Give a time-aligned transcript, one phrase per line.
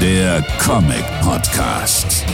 [0.00, 2.24] der Comic Podcast.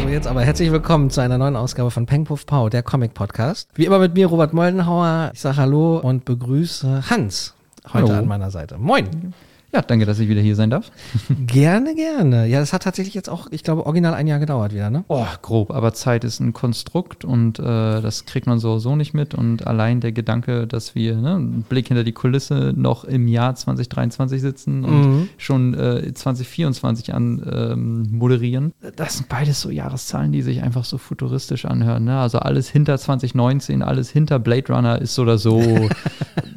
[0.00, 3.12] So, jetzt aber herzlich willkommen zu einer neuen Ausgabe von Peng Puff Pau, der Comic
[3.12, 3.68] Podcast.
[3.74, 5.32] Wie immer mit mir, Robert Moldenhauer.
[5.34, 7.54] Ich sage Hallo und begrüße Hans
[7.92, 8.18] heute Hallo.
[8.20, 8.78] an meiner Seite.
[8.78, 9.34] Moin.
[9.72, 10.90] Ja, danke, dass ich wieder hier sein darf.
[11.46, 12.46] Gerne, gerne.
[12.46, 15.04] Ja, das hat tatsächlich jetzt auch, ich glaube, original ein Jahr gedauert wieder, ne?
[15.08, 19.14] Oh, grob, aber Zeit ist ein Konstrukt und äh, das kriegt man so so nicht
[19.14, 19.34] mit.
[19.34, 23.54] Und allein der Gedanke, dass wir ne, einen Blick hinter die Kulisse noch im Jahr
[23.54, 25.28] 2023 sitzen und Mhm.
[25.38, 30.98] schon äh, 2024 an ähm, moderieren, das sind beides so Jahreszahlen, die sich einfach so
[30.98, 32.04] futuristisch anhören.
[32.04, 32.18] Ne?
[32.18, 35.60] Also alles hinter 2019, alles hinter Blade Runner ist so oder so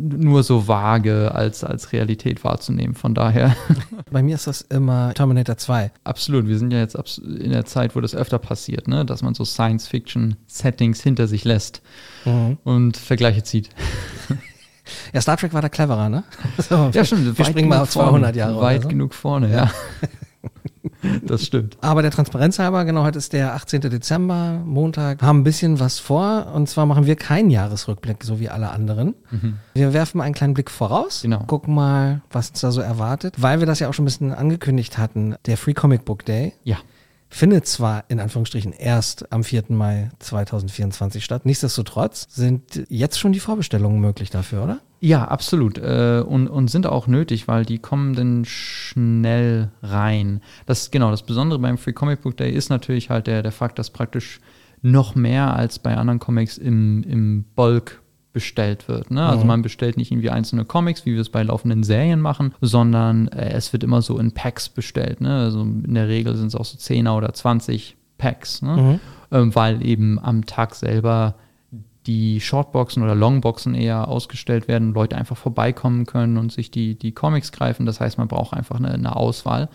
[0.00, 2.94] nur so vage als, als Realität wahrzunehmen.
[2.94, 3.56] Von daher.
[4.10, 5.90] Bei mir ist das immer Terminator 2.
[6.04, 9.04] Absolut, wir sind ja jetzt in der Zeit, wo das öfter passiert, ne?
[9.04, 11.82] dass man so Science-Fiction-Settings hinter sich lässt
[12.64, 13.70] und Vergleiche zieht.
[15.12, 16.24] Ja, Star Trek war da cleverer, ne?
[16.56, 17.36] So, Ja, stimmt.
[17.36, 18.60] Wir springen mal auf 200 vorne, Jahre.
[18.60, 18.88] Weit so.
[18.88, 19.70] genug vorne, ja.
[21.24, 21.76] Das stimmt.
[21.80, 23.82] Aber der Transparenz halber, genau, heute ist der 18.
[23.82, 26.52] Dezember, Montag, haben ein bisschen was vor.
[26.54, 29.14] Und zwar machen wir keinen Jahresrückblick, so wie alle anderen.
[29.74, 31.40] Wir werfen einen kleinen Blick voraus, Genau.
[31.46, 33.34] gucken mal, was uns da so erwartet.
[33.38, 36.52] Weil wir das ja auch schon ein bisschen angekündigt hatten, der Free Comic Book Day
[36.64, 36.76] Ja.
[37.28, 39.64] findet zwar in Anführungsstrichen erst am 4.
[39.68, 41.44] Mai 2024 statt.
[41.44, 44.78] Nichtsdestotrotz sind jetzt schon die Vorbestellungen möglich dafür, oder?
[45.00, 45.78] Ja, absolut.
[45.78, 50.40] Äh, und, und sind auch nötig, weil die kommen dann schnell rein.
[50.66, 53.78] Das genau, das Besondere beim Free Comic Book Day ist natürlich halt der, der Fakt,
[53.78, 54.40] dass praktisch
[54.82, 58.00] noch mehr als bei anderen Comics im, im Bulk
[58.32, 59.10] bestellt wird.
[59.10, 59.24] Ne?
[59.24, 63.26] Also man bestellt nicht irgendwie einzelne Comics, wie wir es bei laufenden Serien machen, sondern
[63.28, 65.20] äh, es wird immer so in Packs bestellt.
[65.20, 65.40] Ne?
[65.40, 69.00] Also in der Regel sind es auch so 10er oder 20 Packs, ne?
[69.32, 71.34] ähm, weil eben am Tag selber
[72.08, 77.12] die Shortboxen oder Longboxen eher ausgestellt werden, Leute einfach vorbeikommen können und sich die, die
[77.12, 77.86] Comics greifen.
[77.86, 79.68] Das heißt, man braucht einfach eine, eine Auswahl.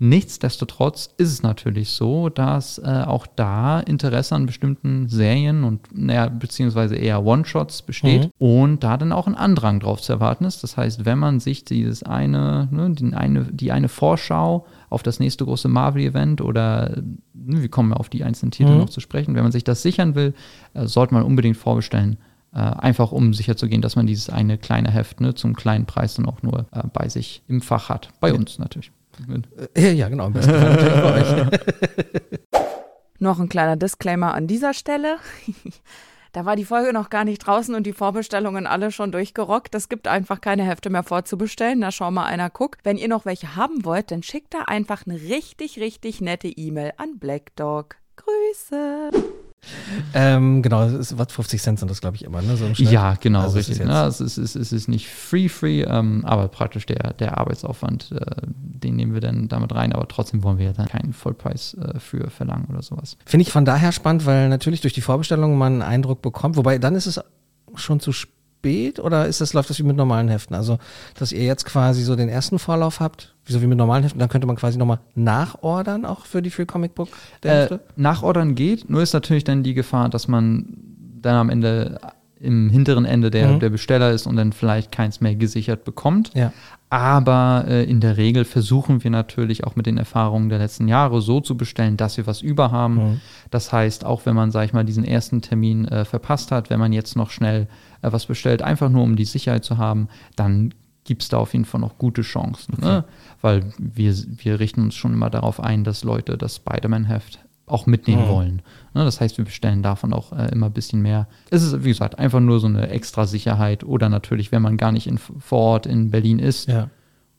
[0.00, 6.28] Nichtsdestotrotz ist es natürlich so, dass äh, auch da Interesse an bestimmten Serien und naja,
[6.28, 10.64] beziehungsweise eher One-Shots besteht und da dann auch ein Andrang drauf zu erwarten ist.
[10.64, 15.20] Das heißt, wenn man sich dieses eine, ne, den eine, die eine Vorschau auf das
[15.20, 17.02] nächste große Marvel-Event oder
[17.34, 19.82] ne, wir kommen ja auf die einzelnen Titel noch zu sprechen, wenn man sich das
[19.82, 20.34] sichern will,
[20.72, 22.18] äh, sollte man unbedingt vorbestellen.
[22.54, 26.26] Äh, einfach um sicherzugehen, dass man dieses eine kleine Heft ne, zum kleinen Preis dann
[26.26, 28.10] auch nur äh, bei sich im Fach hat.
[28.20, 28.92] Bei uns natürlich.
[29.76, 30.30] Ja, genau.
[33.18, 35.16] Noch ein kleiner Disclaimer an dieser Stelle.
[36.34, 39.72] Da war die Folge noch gar nicht draußen und die Vorbestellungen alle schon durchgerockt.
[39.76, 41.80] Es gibt einfach keine Hefte mehr vorzubestellen.
[41.80, 42.80] Da schau mal einer guckt.
[42.82, 46.92] Wenn ihr noch welche haben wollt, dann schickt da einfach eine richtig, richtig nette E-Mail
[46.96, 47.98] an Black Dog.
[48.16, 49.10] Grüße.
[50.14, 52.56] Ähm, genau, ist, was 50 Cent sind das, glaube ich, immer, ne?
[52.56, 52.66] So.
[52.82, 53.80] Ja, genau, Also es richtig.
[53.80, 54.04] ist ne?
[54.04, 58.24] Es, ist, es, ist, es ist nicht free-free, ähm, aber praktisch der, der Arbeitsaufwand, äh,
[58.46, 61.98] den nehmen wir dann damit rein, aber trotzdem wollen wir ja dann keinen Vollpreis äh,
[61.98, 63.16] für verlangen oder sowas.
[63.24, 66.56] Finde ich von daher spannend, weil natürlich durch die Vorbestellung man einen Eindruck bekommt.
[66.56, 67.20] Wobei dann ist es
[67.76, 70.54] schon zu spät oder ist das, läuft das wie mit normalen Heften?
[70.54, 70.78] Also,
[71.18, 74.28] dass ihr jetzt quasi so den ersten Vorlauf habt, so wie mit normalen Heften, dann
[74.28, 77.08] könnte man quasi nochmal nachordern, auch für die Free Comic Book
[77.42, 77.80] Äh, Hefte?
[77.96, 80.66] nachordern geht, nur ist natürlich dann die Gefahr, dass man
[81.20, 81.98] dann am Ende
[82.40, 83.60] im hinteren Ende der, Mhm.
[83.60, 86.30] der Besteller ist und dann vielleicht keins mehr gesichert bekommt.
[86.34, 86.52] Ja.
[86.94, 91.20] Aber äh, in der Regel versuchen wir natürlich auch mit den Erfahrungen der letzten Jahre
[91.20, 92.94] so zu bestellen, dass wir was über haben.
[92.94, 93.20] Mhm.
[93.50, 96.78] Das heißt, auch wenn man, sag ich mal, diesen ersten Termin äh, verpasst hat, wenn
[96.78, 97.66] man jetzt noch schnell
[98.02, 100.06] äh, was bestellt, einfach nur um die Sicherheit zu haben,
[100.36, 100.72] dann
[101.02, 102.76] gibt es da auf jeden Fall noch gute Chancen.
[102.80, 103.02] Ne?
[103.40, 108.24] Weil wir, wir richten uns schon immer darauf ein, dass Leute das Spider-Man-Heft auch mitnehmen
[108.26, 108.28] Mhm.
[108.28, 108.56] wollen.
[108.94, 109.04] Ne?
[109.04, 111.26] Das heißt, wir bestellen davon auch äh, immer ein bisschen mehr.
[111.50, 114.92] Es ist, wie gesagt, einfach nur so eine extra Sicherheit oder natürlich, wenn man gar
[114.92, 116.90] nicht in, vor Ort in Berlin ist, Ja.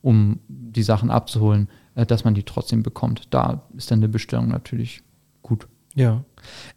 [0.01, 3.27] um die Sachen abzuholen, äh, dass man die trotzdem bekommt.
[3.29, 5.03] Da ist dann eine Bestellung natürlich
[5.43, 5.67] gut.
[5.93, 6.23] Ja.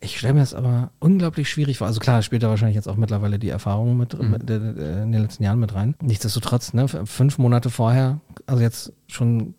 [0.00, 1.86] Ich stelle mir das aber unglaublich schwierig vor.
[1.88, 5.22] Also klar, spielt da wahrscheinlich jetzt auch mittlerweile die Erfahrung mit, mit äh, in den
[5.22, 5.94] letzten Jahren mit rein.
[6.00, 9.54] Nichtsdestotrotz, ne, fünf Monate vorher, also jetzt schon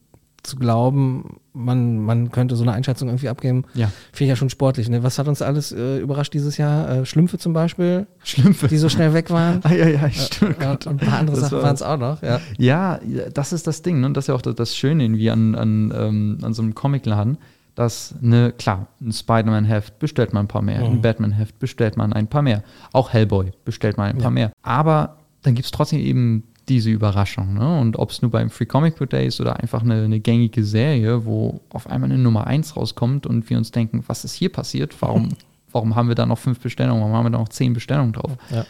[0.50, 3.88] zu glauben, man, man könnte so eine Einschätzung irgendwie abgeben, Ja.
[4.12, 4.90] finde ich ja schon sportlich.
[4.90, 5.04] Ne?
[5.04, 6.90] Was hat uns alles äh, überrascht dieses Jahr?
[6.90, 8.68] Äh, Schlümpfe zum Beispiel, Schlümpfe.
[8.68, 9.62] die so schnell weg waren.
[9.64, 10.62] Ah, ja, ja, stimmt.
[10.62, 12.22] Ja, und ein paar andere Das Sachen war- waren es auch noch.
[12.24, 12.40] Ja.
[12.58, 13.00] Ja,
[13.34, 14.08] das ist das Ding, ne?
[14.08, 17.38] Und das ist ja auch das, Schöne irgendwie an, an, ähm, an so einem Comicladen,
[17.76, 22.28] dass, ne, klar, ein Spider-Man-Heft bestellt man ein paar mehr, ein Batman-Heft bestellt man ein
[22.28, 24.52] paar mehr, auch Hellboy bestellt man ein paar mehr.
[24.64, 27.80] Aber dann gibt es trotzdem eben diese Überraschung, ne?
[27.80, 30.64] Und ob es nur beim Free Comic Book Day ist oder einfach eine, eine gängige
[30.64, 34.52] Serie, wo auf einmal eine Nummer 1 rauskommt und wir uns denken, was ist hier
[34.52, 34.96] passiert?
[35.02, 35.30] Warum,
[35.72, 37.02] warum haben wir da noch fünf Bestellungen?
[37.02, 38.38] Warum haben wir da noch zehn Bestellungen drauf?
[38.52, 38.66] Ja.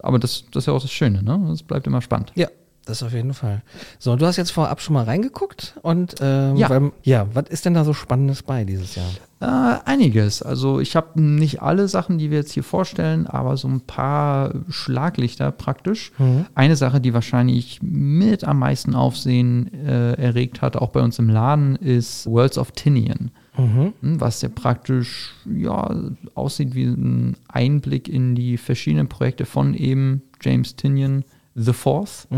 [0.00, 1.50] Aber das, das ist ja auch das Schöne, ne?
[1.52, 2.32] Es bleibt immer spannend.
[2.34, 2.48] Ja,
[2.88, 3.60] Das auf jeden Fall.
[3.98, 6.70] So, du hast jetzt vorab schon mal reingeguckt und ähm, Ja.
[6.70, 9.06] weil, ja, was ist denn da so Spannendes bei dieses Jahr?
[9.40, 10.40] Äh, einiges.
[10.42, 14.54] Also ich habe nicht alle Sachen, die wir jetzt hier vorstellen, aber so ein paar
[14.70, 16.12] Schlaglichter praktisch.
[16.54, 21.28] Eine Sache, die wahrscheinlich mit am meisten Aufsehen äh, erregt hat, auch bei uns im
[21.28, 23.30] Laden, ist Worlds of Tinian.
[23.54, 25.94] Hm, Was ja praktisch ja,
[26.34, 31.24] aussieht wie ein Einblick in die verschiedenen Projekte von eben James Tinian
[31.58, 32.28] The Fourth.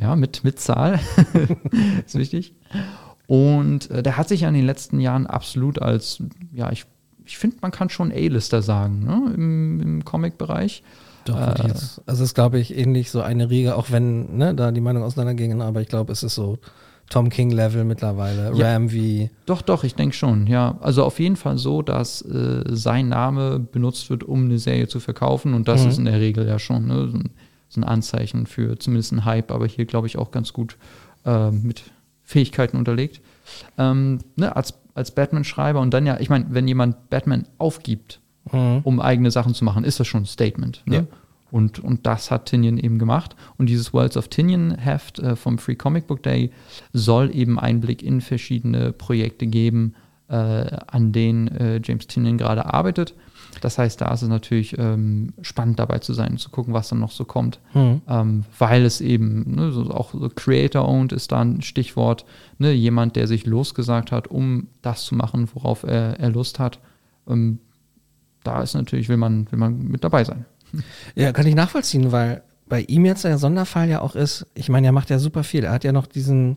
[0.00, 1.00] Ja, mit, mit Zahl.
[2.06, 2.54] ist wichtig.
[3.26, 6.22] Und äh, der hat sich ja in den letzten Jahren absolut als,
[6.52, 6.86] ja, ich,
[7.24, 9.32] ich finde, man kann schon A-Lister sagen, ne?
[9.34, 10.82] im, im Comic-Bereich.
[11.28, 14.72] Ich jetzt, also es ist, glaube ich, ähnlich so eine Riege, auch wenn ne, da
[14.72, 16.58] die Meinungen auseinandergingen, aber ich glaube, es ist so
[17.10, 18.72] Tom King-Level mittlerweile, Ja.
[18.72, 20.78] Ram wie, Doch, doch, ich denke schon, ja.
[20.80, 25.00] Also auf jeden Fall so, dass äh, sein Name benutzt wird, um eine Serie zu
[25.00, 25.54] verkaufen.
[25.54, 27.30] Und das ist in der Regel ja schon ne, so, ein,
[27.70, 30.76] so ein Anzeichen für zumindest einen Hype, aber hier glaube ich auch ganz gut
[31.24, 31.84] äh, mit
[32.22, 33.22] Fähigkeiten unterlegt.
[33.78, 38.20] Ähm, ne, als, als Batman-Schreiber und dann ja, ich meine, wenn jemand Batman aufgibt,
[38.52, 40.82] um eigene Sachen zu machen, ist das schon ein Statement.
[40.86, 40.96] Ne?
[40.96, 41.06] Ja.
[41.50, 43.36] Und, und das hat Tinian eben gemacht.
[43.58, 46.50] Und dieses Worlds of Tinian Heft äh, vom Free Comic Book Day
[46.92, 49.94] soll eben Einblick in verschiedene Projekte geben,
[50.28, 53.14] äh, an denen äh, James Tinian gerade arbeitet.
[53.60, 57.00] Das heißt, da ist es natürlich ähm, spannend dabei zu sein, zu gucken, was dann
[57.00, 57.58] noch so kommt.
[57.74, 62.24] Ähm, weil es eben, ne, so auch so Creator-owned ist da ein Stichwort,
[62.58, 66.78] ne, jemand, der sich losgesagt hat, um das zu machen, worauf er, er Lust hat.
[67.28, 67.58] Ähm,
[68.44, 70.46] da ist natürlich, will man, will man mit dabei sein.
[71.14, 74.86] Ja, kann ich nachvollziehen, weil bei ihm jetzt der Sonderfall ja auch ist, ich meine,
[74.86, 75.64] er macht ja super viel.
[75.64, 76.56] Er hat ja noch diesen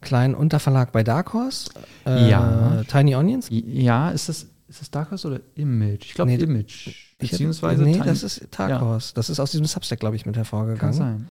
[0.00, 1.70] kleinen Unterverlag bei Dark Horse,
[2.06, 2.82] äh, Ja.
[2.88, 3.46] Tiny Onions.
[3.50, 6.06] Ja, ist das, ist das Dark Horse oder Image?
[6.06, 6.88] Ich glaube Nee, Image.
[7.18, 8.80] Beziehungsweise nee, Tiny- das ist Dark Ja.
[8.80, 9.12] Horse.
[9.14, 10.92] Das ist aus diesem Substack, glaube ich, mit Kann hervorgegangen.
[10.94, 11.28] sein.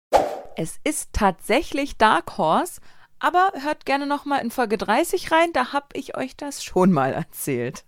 [0.56, 2.80] Es ist tatsächlich Dark Horse,
[3.18, 6.92] aber hört gerne noch mal in Folge 30 rein, da habe ich euch das schon
[6.92, 7.84] mal erzählt.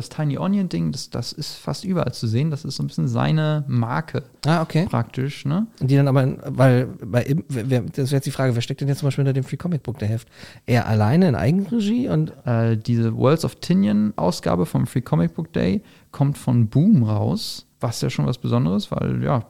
[0.00, 2.50] Das Tiny Onion Ding, das, das ist fast überall zu sehen.
[2.50, 4.86] Das ist so ein bisschen seine Marke Ah, okay.
[4.88, 5.44] praktisch.
[5.44, 5.66] Ne?
[5.80, 9.06] Die dann aber, weil bei das wäre jetzt die Frage, wer steckt denn jetzt zum
[9.08, 10.26] Beispiel hinter dem Free Comic Book der Heft?
[10.64, 15.52] Er alleine in Eigenregie und Äh, diese Worlds of Tinian Ausgabe vom Free Comic Book
[15.52, 19.44] Day kommt von Boom raus, was ja schon was Besonderes, weil ja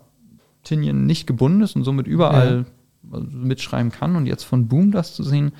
[0.64, 2.64] Tinian nicht gebunden ist und somit überall
[3.12, 4.16] also mitschreiben kann.
[4.16, 5.52] Und jetzt von Boom das zu sehen,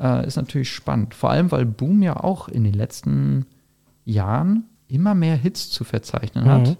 [0.00, 1.14] äh, ist natürlich spannend.
[1.14, 3.46] Vor allem, weil Boom ja auch in den letzten
[4.08, 6.68] Jahren immer mehr Hits zu verzeichnen hat.
[6.68, 6.76] Mhm.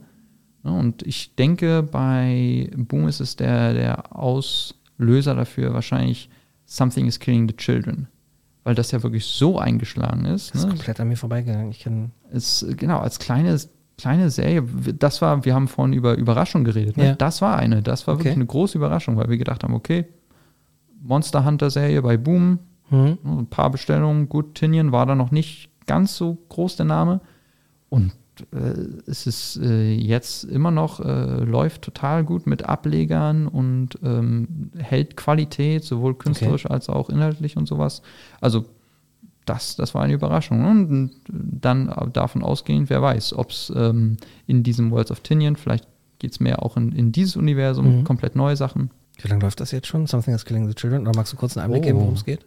[0.65, 6.31] Ja, und ich denke, bei Boom ist es der, der Auslöser dafür wahrscheinlich
[6.65, 8.09] Something is Killing the Children.
[8.65, 10.51] Weil das ja wirklich so eingeschlagen ist.
[10.55, 10.71] das ist Ne?
[10.75, 11.71] komplett an mir vorbeigegangen.
[11.71, 13.59] Ich kann, Es, genau, als kleine,
[13.97, 14.63] kleine Serie,
[14.99, 16.97] das war, wir haben vorhin über Überraschung geredet.
[16.99, 17.07] Ne?
[17.09, 17.15] Ja.
[17.15, 18.37] Das war eine, das war wirklich Okay.
[18.41, 20.07] eine große Überraschung, weil wir gedacht haben, okay,
[21.01, 22.59] Monster Hunter Serie bei Boom,
[22.91, 27.21] hm, ein paar Bestellungen, gut, Tinian war da noch nicht ganz so groß der Name.
[27.89, 28.13] Und
[28.53, 28.57] äh,
[29.11, 35.17] es ist äh, jetzt immer noch, äh, läuft total gut mit Ablegern und ähm, hält
[35.17, 38.03] Qualität, sowohl künstlerisch als auch inhaltlich und sowas.
[38.41, 38.65] Also
[39.45, 40.61] das, das war eine Überraschung.
[40.63, 40.69] ne?
[40.71, 45.89] Und dann davon ausgehend, wer weiß, ob es ähm, in diesem Worlds of Tinian, vielleicht
[46.19, 48.05] geht es mehr auch in, in dieses Universum, Mhm.
[48.05, 48.91] komplett neue Sachen.
[49.23, 50.07] wie lange läuft das jetzt schon?
[50.07, 51.03] Something is Killing the Children?
[51.03, 51.87] Oder magst du kurz einen Einblick Oh.
[51.87, 52.45] geben, worum es geht?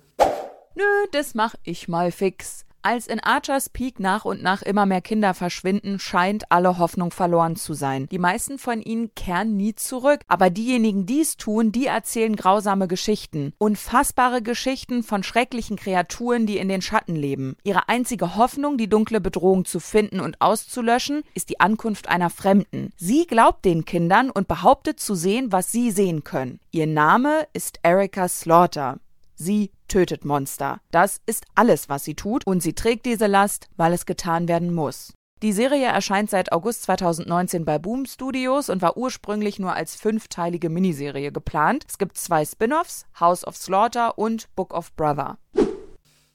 [0.75, 2.65] Nö, das mach ich mal fix.
[2.83, 7.55] Als in Archers Peak nach und nach immer mehr Kinder verschwinden, scheint alle Hoffnung verloren
[7.55, 8.07] zu sein.
[8.11, 12.87] Die meisten von ihnen kehren nie zurück, aber diejenigen, die es tun, die erzählen grausame
[12.87, 13.53] Geschichten.
[13.59, 17.55] Unfassbare Geschichten von schrecklichen Kreaturen, die in den Schatten leben.
[17.63, 22.93] Ihre einzige Hoffnung, die dunkle Bedrohung zu finden und auszulöschen, ist die Ankunft einer Fremden.
[22.97, 26.59] Sie glaubt den Kindern und behauptet zu sehen, was sie sehen können.
[26.71, 28.97] Ihr Name ist Erika Slaughter.
[29.43, 30.81] Sie tötet Monster.
[30.91, 34.71] Das ist alles, was sie tut, und sie trägt diese Last, weil es getan werden
[34.71, 35.13] muss.
[35.41, 40.69] Die Serie erscheint seit August 2019 bei Boom Studios und war ursprünglich nur als fünfteilige
[40.69, 41.85] Miniserie geplant.
[41.89, 45.39] Es gibt zwei Spin-offs, House of Slaughter und Book of Brother.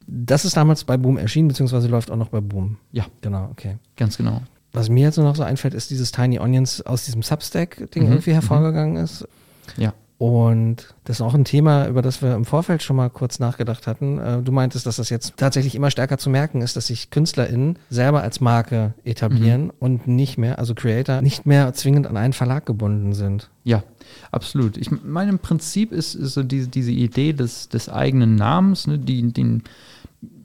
[0.09, 2.79] Das ist damals bei Boom erschienen, beziehungsweise läuft auch noch bei Boom.
[2.91, 3.77] Ja, Genau, okay.
[3.95, 4.43] ganz genau.
[4.73, 8.11] Was mir jetzt nur noch so einfällt, ist dieses Tiny Onions aus diesem Substack-Ding Mhm,
[8.11, 9.29] irgendwie hervorgegangen ist.
[9.77, 9.95] Ja.
[10.19, 13.87] Und das ist auch ein Thema, über das wir im Vorfeld schon mal kurz nachgedacht
[13.87, 14.19] hatten.
[14.19, 17.79] Äh, Du meintest, dass das jetzt tatsächlich immer stärker zu merken ist, dass sich KünstlerInnen
[17.91, 22.65] selber als Marke etablieren und nicht mehr, also Creator, nicht mehr zwingend an einen Verlag
[22.65, 23.51] gebunden sind.
[23.65, 23.83] Ja,
[24.31, 24.79] absolut.
[24.79, 28.99] Ich meine, im Prinzip ist, ist so diese, diese Idee des, des eigenen Namens, ne,
[28.99, 29.65] die, den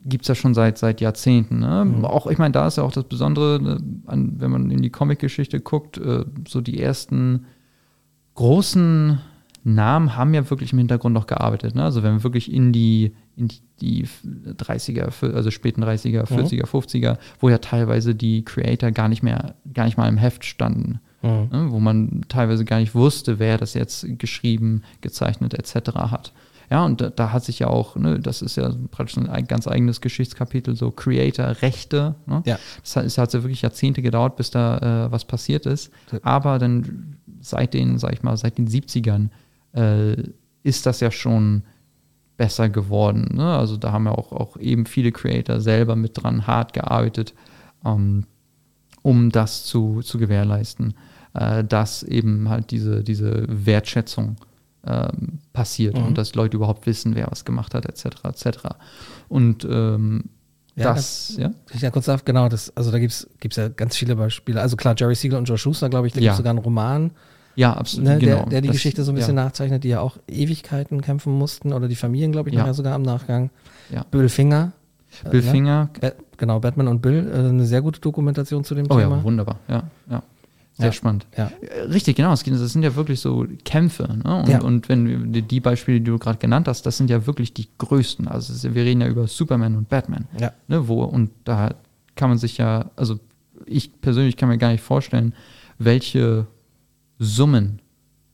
[0.04, 1.60] gibt es ja schon seit, seit Jahrzehnten.
[1.60, 2.00] Ne?
[2.02, 4.90] Auch, ich meine, da ist ja auch das Besondere, ne, an, wenn man in die
[4.90, 7.46] Comic-Geschichte guckt, äh, so die ersten
[8.34, 9.20] großen
[9.64, 11.74] Namen haben ja wirklich im Hintergrund noch gearbeitet.
[11.74, 11.84] Ne?
[11.84, 17.18] Also wenn wir wirklich in die, in die, die 30er, also späten 30er, 40er, 50er,
[17.38, 21.00] wo ja teilweise die Creator gar nicht mehr, gar nicht mal im Heft standen.
[21.22, 21.48] Mhm.
[21.52, 21.66] Ne?
[21.70, 25.92] Wo man teilweise gar nicht wusste, wer das jetzt geschrieben, gezeichnet etc.
[25.94, 26.32] hat.
[26.70, 29.68] Ja, und da, da hat sich ja auch, ne, das ist ja praktisch ein ganz
[29.68, 32.14] eigenes Geschichtskapitel, so Creator-Rechte.
[32.26, 32.42] Ne?
[32.46, 32.58] Ja.
[32.80, 35.92] Das hat, es hat ja wirklich Jahrzehnte gedauert, bis da äh, was passiert ist.
[36.22, 39.28] Aber dann seit den, sag ich mal, seit den 70ern
[39.74, 40.16] äh,
[40.62, 41.62] ist das ja schon
[42.36, 43.28] besser geworden.
[43.34, 43.56] Ne?
[43.56, 47.34] Also da haben ja auch, auch eben viele Creator selber mit dran hart gearbeitet,
[47.84, 48.24] ähm,
[49.02, 50.94] um das zu, zu gewährleisten,
[51.34, 54.36] äh, dass eben halt diese, diese Wertschätzung
[54.84, 56.06] ähm, passiert Mhm.
[56.06, 58.06] und dass Leute überhaupt wissen, wer was gemacht hat, etc.
[58.24, 58.58] etc.
[59.28, 60.24] Und ähm,
[60.74, 63.96] Ja, das, ja, Ich ja kurz darf, genau, das, also da gibt es ja ganz
[63.96, 64.60] viele Beispiele.
[64.60, 66.32] Also klar, Jerry Siegel und Joe Schuster, glaube ich, da gibt Ja.
[66.32, 67.10] es sogar einen Roman,
[67.54, 68.36] ja, absolut, ne, genau.
[68.36, 71.32] der, der die Das- Geschichte so ein bisschen ja, nachzeichnet, die ja auch Ewigkeiten kämpfen
[71.32, 72.60] mussten oder die Familien, glaube ich, Ja.
[72.62, 73.50] nachher sogar am Nachgang.
[73.90, 74.04] Ja.
[74.10, 74.72] Bill Finger.
[75.24, 75.88] äh, Bill ne?
[76.38, 79.16] Genau, Batman und Bill, äh, eine sehr gute Dokumentation zu dem oh Thema.
[79.18, 80.22] ja, wunderbar, ja, ja.
[80.74, 80.92] Sehr Ja.
[80.92, 81.26] spannend.
[81.36, 81.52] Ja.
[81.60, 82.30] Äh, Richtig, genau.
[82.30, 82.40] Das
[82.72, 84.04] sind ja wirklich so Kämpfe.
[84.24, 84.36] Ne?
[84.40, 84.62] Und, Ja.
[84.62, 87.68] und wenn die- die Beispiele, die du gerade genannt hast, das sind ja wirklich die
[87.76, 88.26] größten.
[88.26, 90.24] Also wir reden ja über Superman und Batman.
[90.40, 90.52] Ja.
[90.68, 90.88] Ne?
[90.88, 91.74] Wo, und da
[92.16, 93.18] kann man sich ja, also
[93.66, 95.34] ich persönlich kann mir gar nicht vorstellen,
[95.78, 96.46] welche
[97.22, 97.80] Summen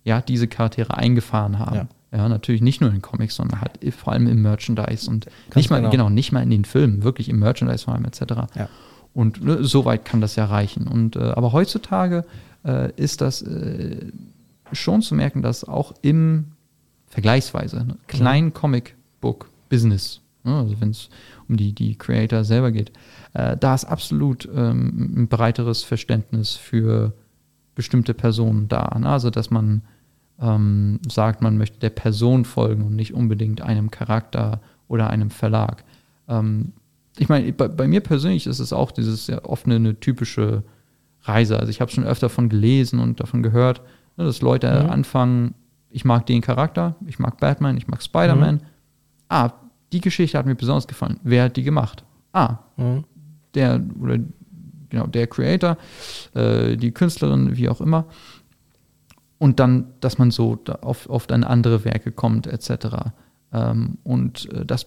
[0.04, 1.76] ja, diese Charaktere eingefahren haben.
[1.76, 1.88] Ja.
[2.10, 2.28] Ja.
[2.28, 5.90] natürlich nicht nur in Comics, sondern halt vor allem im Merchandise und nicht mal, genau.
[5.90, 6.10] genau.
[6.10, 8.22] nicht mal in den Filmen, wirklich im Merchandise vor allem etc.
[8.54, 8.68] Ja.
[9.12, 10.88] Und ne, so weit kann das ja reichen.
[10.88, 12.24] Und, äh, aber heutzutage
[12.64, 14.12] äh, ist das äh,
[14.72, 16.52] schon zu merken, dass auch im
[17.08, 21.10] vergleichsweise ne, kleinen Comic-Book-Business, ne, also wenn es
[21.48, 22.92] um die, die Creator selber geht,
[23.34, 27.12] äh, da ist absolut ähm, ein breiteres Verständnis für
[27.78, 28.98] bestimmte Personen da.
[28.98, 29.08] Ne?
[29.08, 29.82] Also dass man
[30.40, 35.84] ähm, sagt, man möchte der Person folgen und nicht unbedingt einem Charakter oder einem Verlag.
[36.28, 36.72] Ähm,
[37.18, 40.64] ich meine, bei, bei mir persönlich ist es auch dieses oft eine, eine typische
[41.22, 41.58] Reise.
[41.58, 43.80] Also ich habe schon öfter davon gelesen und davon gehört,
[44.16, 44.90] ne, dass Leute Mhm.
[44.90, 45.54] anfangen,
[45.90, 48.56] ich mag den Charakter, ich mag Batman, ich mag Spider-Man.
[48.56, 48.60] Mhm.
[49.28, 49.50] Ah,
[49.92, 51.18] die Geschichte hat mir besonders gefallen.
[51.22, 52.04] Wer hat die gemacht?
[52.32, 53.04] Ah, Mhm.
[53.54, 54.18] der oder
[54.90, 55.76] genau der Creator,
[56.34, 58.06] äh, die Künstlerin, wie auch immer.
[59.38, 63.12] Und dann, dass man so auf, auf dann andere Werke kommt, etc.
[63.52, 64.86] Ähm, und äh, das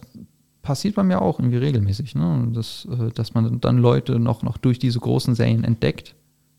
[0.62, 2.48] passiert bei mir auch irgendwie regelmäßig, ne?
[2.52, 6.14] dass, äh, dass man dann Leute noch, noch durch diese großen Serien entdeckt,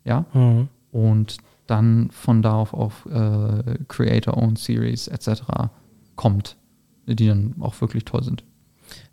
[0.06, 0.68] ja, Mhm.
[0.92, 5.44] und dann von da auf, auf äh, Creator-Owned Series etc.
[6.16, 6.58] kommt,
[7.06, 8.44] die dann auch wirklich toll sind.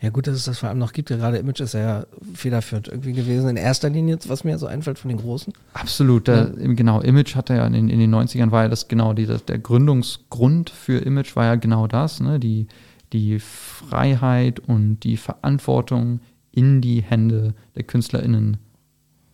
[0.00, 1.08] Ja, gut, dass es das vor allem noch gibt.
[1.08, 3.48] Gerade Image ist ja federführend irgendwie gewesen.
[3.50, 5.52] In erster Linie, was mir so einfällt von den Großen.
[5.74, 7.00] Absolut, da, genau.
[7.00, 9.58] Image hatte ja in, den- in den 90ern war ja das genau, die, das, der
[9.58, 12.38] Gründungsgrund für Image war ja genau das, ne?
[12.40, 12.66] die,
[13.12, 16.20] die Freiheit und die Verantwortung
[16.52, 18.56] in die Hände der KünstlerInnen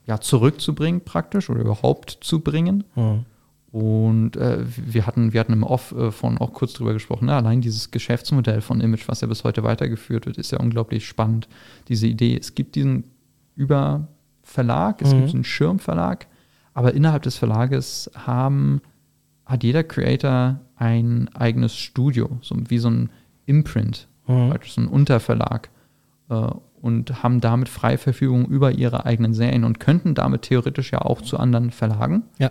[0.07, 2.85] ja, zurückzubringen praktisch oder überhaupt zu bringen.
[2.95, 3.25] Mhm.
[3.78, 7.35] Und äh, wir, hatten, wir hatten im Off äh, von auch kurz drüber gesprochen, ne?
[7.35, 11.47] allein dieses Geschäftsmodell von Image, was ja bis heute weitergeführt wird, ist ja unglaublich spannend.
[11.88, 13.04] Diese Idee, es gibt diesen
[13.54, 15.18] Überverlag, es Mhm.
[15.21, 16.26] gibt einen Schirmverlag,
[16.73, 18.80] aber innerhalb des Verlages haben,
[19.45, 23.11] hat jeder Creator ein eigenes Studio, so wie so ein
[23.45, 24.54] Imprint, Mhm.
[24.64, 25.68] so ein Unterverlag.
[26.30, 26.49] Äh,
[26.80, 31.21] und haben damit freie Verfügung über ihre eigenen Serien und könnten damit theoretisch ja auch
[31.21, 32.50] zu anderen Verlagen Ja.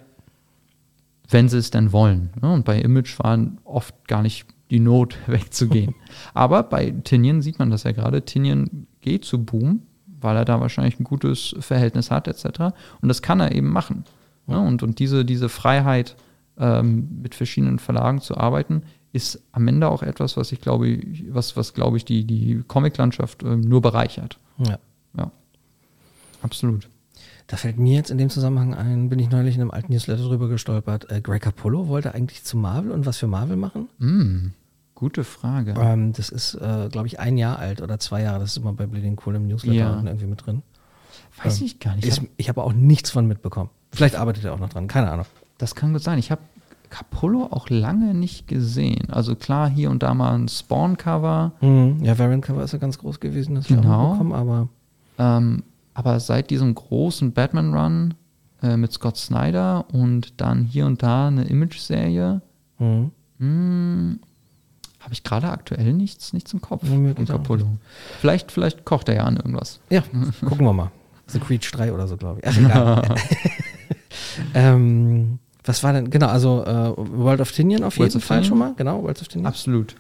[1.30, 2.30] Wenn sie es denn wollen.
[2.42, 2.52] Ne?
[2.52, 5.96] Und bei Image war oft gar nicht die Not wegzugehen.
[6.34, 8.24] Aber bei Tinian sieht man das ja gerade.
[8.24, 9.82] Tinian geht zu Boom,
[10.22, 12.74] weil er da wahrscheinlich ein gutes Verhältnis hat, etc.
[13.02, 14.06] Und das kann er eben machen.
[14.48, 14.60] Ne?
[14.60, 16.16] Und, und diese, diese Freiheit,
[16.58, 21.56] ähm, mit verschiedenen Verlagen zu arbeiten, ist am Ende auch etwas, was ich glaube, was,
[21.56, 24.40] was glaube ich, die, die Comiclandschaft ähm, nur bereichert.
[24.60, 24.80] ja.
[25.18, 25.32] Ja.
[26.42, 26.90] Absolut.
[27.48, 30.24] Da fällt mir jetzt in dem Zusammenhang ein, bin ich neulich in einem alten Newsletter
[30.24, 31.12] drüber gestolpert.
[31.12, 33.88] Äh, Greg Capullo wollte eigentlich zu Marvel und was für Marvel machen.
[34.00, 34.48] Mm,
[34.96, 35.76] gute Frage.
[35.80, 38.40] Ähm, das ist, äh, glaube ich, ein Jahr alt oder zwei Jahre.
[38.40, 40.02] Das ist immer bei Bleeding Cool im Newsletter Ja.
[40.04, 40.64] irgendwie mit drin.
[41.44, 42.08] Weiß ich gar nicht.
[42.08, 43.70] Ist, ich habe auch nichts von mitbekommen.
[43.92, 45.26] Vielleicht arbeitet er auch noch dran, keine Ahnung.
[45.60, 46.18] Das kann gut sein.
[46.18, 46.42] Ich habe
[46.90, 49.10] Capullo auch lange nicht gesehen.
[49.12, 51.52] Also klar, hier und da mal ein Spawn-Cover.
[51.62, 52.04] Mhm.
[52.04, 53.94] Ja, Variant Cover ist ja ganz groß gewesen, das wir Genau.
[53.94, 54.68] auch mitbekommen, aber
[55.18, 55.64] Ähm,
[55.96, 58.14] aber seit diesem großen Batman-Run
[58.62, 62.42] äh, mit Scott Snyder und dann hier und da eine Image-Serie,
[62.78, 63.12] mhm.
[63.40, 64.20] hm,
[65.00, 66.84] habe ich gerade aktuell nichts, nichts im Kopf
[67.28, 67.78] Capullo.
[68.20, 69.80] Vielleicht, vielleicht kocht er ja an irgendwas.
[69.90, 70.02] ja,
[70.42, 70.92] gucken wir mal.
[71.28, 72.48] The Creed 3 oder so, glaube ich.
[72.48, 73.16] Ach, egal.
[74.54, 78.50] ähm, Was war denn, genau, also äh, World of Tinian auf Worlds jeden Fall Tinian?
[78.50, 79.48] schon mal, genau, World of Tinian.
[79.48, 79.96] Absolut.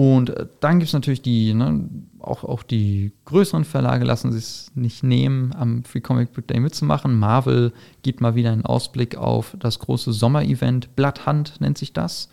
[0.00, 1.90] Und äh, dann gibt es natürlich die, ne,
[2.20, 6.58] auch, auch die größeren Verlage lassen sich es nicht nehmen, am Free Comic Book Day
[6.58, 7.18] mitzumachen.
[7.18, 10.96] Marvel gibt mal wieder einen Ausblick auf das große Sommer-Event.
[10.96, 12.30] Bloodhunt nennt sich das.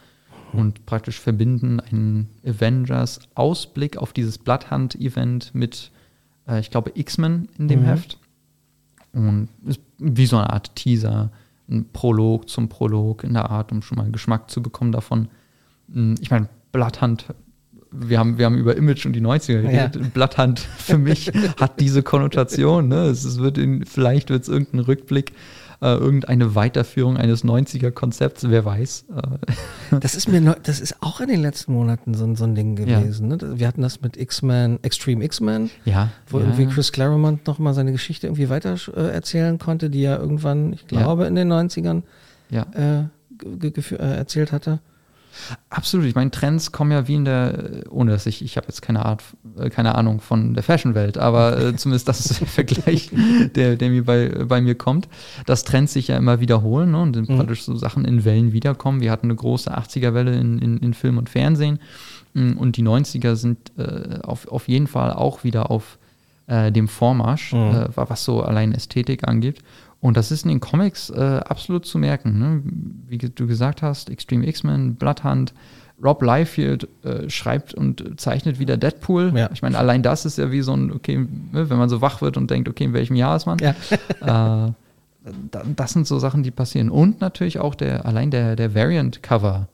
[0.54, 5.92] Und praktisch verbinden einen Avengers-Ausblick auf dieses Bloodhunt-Event mit,
[6.48, 7.86] äh, ich glaube, X-Men in dem Mhm.
[7.86, 8.18] Heft.
[9.12, 11.32] Und ist wie so eine Art Teaser,
[11.70, 15.28] ein Prolog zum Prolog in der Art, um schon mal einen Geschmack zu bekommen davon.
[15.90, 17.26] Mm, Ich meine, Bloodhunt,
[18.00, 20.14] wir haben, wir haben über Image und die 90er geredet.
[20.14, 22.88] Bloodhunt für mich hat diese Konnotation.
[22.88, 23.06] Ne?
[23.06, 25.34] Es, wird in, vielleicht wird es irgendein Rückblick,
[25.82, 29.06] äh, irgendeine Weiterführung eines 90er-Konzepts, wer weiß.
[29.92, 32.46] Äh, Das ist mir neu, das ist auch in den letzten Monaten so, ein- so
[32.46, 33.00] ein Ding Ja.
[33.00, 33.28] gewesen.
[33.28, 33.38] Ne?
[33.60, 36.10] Wir hatten das mit X-Men, Extreme X-Men, ja.
[36.30, 36.70] wo ja, irgendwie ja.
[36.70, 40.82] Chris Claremont noch mal seine Geschichte irgendwie weiter äh, erzählen konnte, die er irgendwann, ich
[40.92, 41.00] Ja.
[41.00, 42.02] glaube, in den 90ern
[42.50, 42.66] ja.
[42.74, 43.04] äh,
[43.44, 44.80] äh, erzählt hatte.
[45.70, 46.06] Absolut.
[46.08, 49.06] Ich meine, Trends kommen ja wie in der, ohne dass ich, ich habe jetzt keine
[49.06, 49.24] Art,
[49.60, 53.12] äh, keine Ahnung von der Fashion-Welt, aber äh, zumindest das ist der Vergleich,
[53.56, 55.08] der, der mir bei, bei mir kommt,
[55.46, 57.38] dass Trends sich ja immer wiederholen ne, und Mhm.
[57.38, 59.02] praktisch so Sachen in Wellen wiederkommen.
[59.02, 61.80] Wir hatten eine große 80er-Welle in, in, in Film und Fernsehen
[62.34, 65.98] mm, und die 90er sind äh, auf, auf jeden Fall auch wieder auf
[66.48, 67.60] äh, dem Vormarsch, Mhm.
[67.60, 69.60] äh, was so allein Ästhetik angeht.
[70.08, 72.40] Und das ist in den Comics äh, absolut zu merken.
[72.40, 72.62] Ne?
[73.08, 75.54] Wie du gesagt hast, Extreme X-Men, Bloodhunt,
[76.02, 79.34] Rob Liefeld äh, schreibt und zeichnet wieder Deadpool.
[79.36, 79.50] Ja.
[79.52, 81.18] Ich meine, allein das ist ja wie so ein, okay,
[81.52, 83.58] ne, wenn man so wach wird und denkt, okay, in welchem Jahr ist man?
[83.60, 83.72] Ja.
[84.70, 84.72] äh,
[85.52, 86.90] da, das sind so Sachen, die passieren.
[86.90, 89.68] Und natürlich auch der, allein der, der Variant-Cover-Markt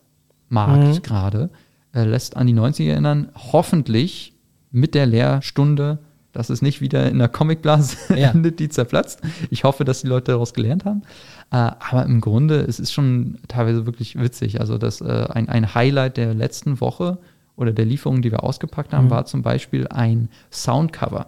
[0.49, 1.01] Mhm.
[1.03, 1.49] gerade
[1.93, 3.29] äh, lässt an die 90er erinnern.
[3.35, 4.33] Hoffentlich
[4.71, 5.99] mit der Lehrstunde,
[6.33, 8.31] dass es nicht wieder in der Comicblase Ja.
[8.33, 9.21] endet, die zerplatzt.
[9.49, 11.03] Ich hoffe, dass die Leute daraus gelernt haben.
[11.51, 14.59] Äh, aber im Grunde, es ist schon teilweise wirklich witzig.
[14.59, 17.19] Also das, äh, ein, ein Highlight der letzten Woche
[17.55, 21.27] oder der Lieferung, die wir ausgepackt haben, war zum Beispiel ein Soundcover.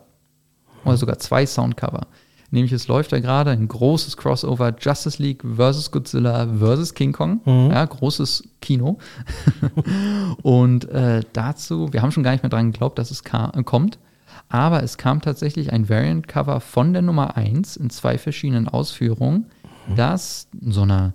[0.84, 2.08] Oder sogar zwei Soundcover.
[2.51, 7.41] Nämlich es läuft da gerade ein großes Crossover Justice League versus Godzilla versus King Kong.
[7.71, 8.97] Ja, großes Kino.
[10.41, 13.99] Und äh, dazu, wir haben schon gar nicht mehr dran geglaubt, dass es kommt.
[14.49, 19.47] Aber es kam tatsächlich ein Variant-Cover von der Nummer 1 in zwei verschiedenen Ausführungen,
[19.95, 21.13] das in so einer,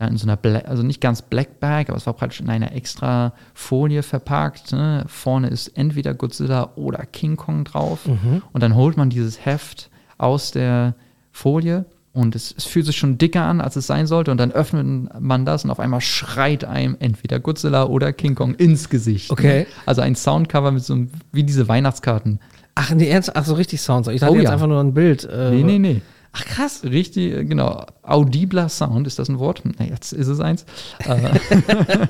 [0.00, 2.48] ja, in so einer Bla also nicht ganz Black Bag, aber es war praktisch in
[2.48, 4.72] einer extra Folie verpackt.
[4.72, 5.04] Ne?
[5.06, 8.06] Vorne ist entweder Godzilla oder King Kong drauf.
[8.52, 10.94] Und dann holt man dieses Heft aus der
[11.32, 14.30] Folie und es, es fühlt sich schon dicker an, als es sein sollte.
[14.30, 18.54] Und dann öffnet man das und auf einmal schreit einem entweder Godzilla oder King Kong
[18.54, 19.30] ins Gesicht.
[19.30, 19.66] Okay.
[19.86, 22.40] Also ein Soundcover mit so einem, wie diese Weihnachtskarten.
[22.82, 24.08] Ach, nee, ernst, ach so richtig Sounds.
[24.08, 24.52] Ich dachte Oh jetzt ja.
[24.52, 25.24] einfach nur ein Bild.
[25.24, 26.02] Äh, Nee, nee, nee.
[26.32, 26.82] Ach krass.
[26.82, 27.84] Richtig, äh, genau.
[28.02, 29.62] Audibler Sound, ist das ein Wort?
[29.78, 30.64] Na, jetzt ist es eins.
[31.00, 31.18] Äh,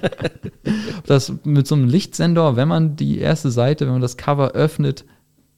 [1.07, 5.05] das mit so einem Lichtsensor, wenn man die erste Seite, wenn man das Cover öffnet,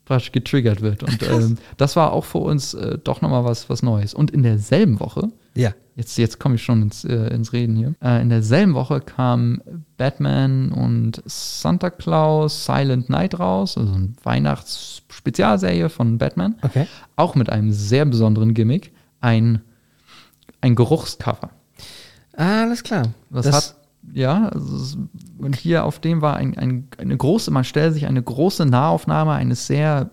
[0.07, 1.03] praktisch getriggert wird.
[1.03, 4.15] Und ähm, das war auch für uns äh, doch nochmal was, was Neues.
[4.15, 5.73] Und in derselben Woche, Ja.
[5.97, 9.61] jetzt, jetzt komme ich schon ins, äh, ins Reden hier, äh, in derselben Woche kam
[9.97, 16.87] Batman und Santa Claus Silent Night raus, also eine Weihnachtsspezialserie von Batman Okay.
[17.17, 19.61] auch mit einem sehr besonderen Gimmick, ein,
[20.61, 21.51] ein Geruchscover.
[22.37, 23.09] Ah, alles klar.
[23.31, 23.75] Das, hat,
[24.13, 24.99] ja, also
[25.39, 29.33] und hier auf dem war ein, ein, eine große, man stellt sich eine große Nahaufnahme
[29.33, 30.11] eines sehr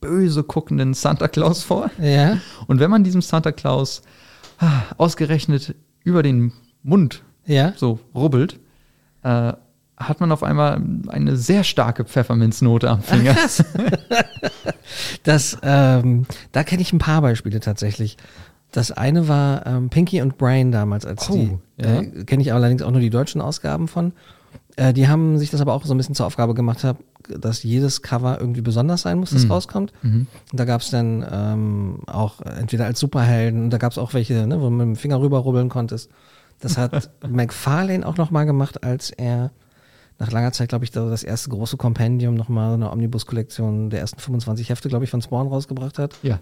[0.00, 1.90] böse guckenden Santa Claus vor.
[2.00, 2.38] Ja.
[2.66, 4.02] Und wenn man diesem Santa Claus
[4.98, 7.72] ausgerechnet über den Mund Ja.
[7.76, 8.58] so rubbelt,
[9.22, 9.52] äh,
[9.96, 13.36] hat man auf einmal eine sehr starke Pfefferminznote am Finger.
[15.22, 18.16] Das, ähm, da kenne ich ein paar Beispiele tatsächlich.
[18.72, 22.00] Das eine war ähm, Pinky und Brain damals, als Oh, die, ja.
[22.00, 24.12] äh, kenne ich allerdings auch nur die deutschen Ausgaben von.
[24.76, 26.98] Äh, die haben sich das aber auch so ein bisschen zur Aufgabe gemacht, hab,
[27.38, 29.50] dass jedes Cover irgendwie besonders sein muss, das Mhm.
[29.52, 29.92] rauskommt.
[30.02, 34.14] Und da gab es dann ähm, auch entweder als Superhelden, und da gab es auch
[34.14, 36.10] welche, ne, wo du mit dem Finger rüberrubbeln konntest.
[36.60, 39.50] Das hat McFarlane auch nochmal gemacht, als er
[40.18, 44.20] nach langer Zeit, glaube ich, da das erste große Kompendium nochmal eine Omnibus-Kollektion der ersten
[44.20, 46.14] 25 Hefte, glaube ich, von Spawn rausgebracht hat.
[46.22, 46.38] Ja.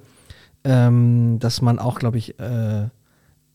[0.64, 2.88] Ähm, dass man auch, glaube ich, äh,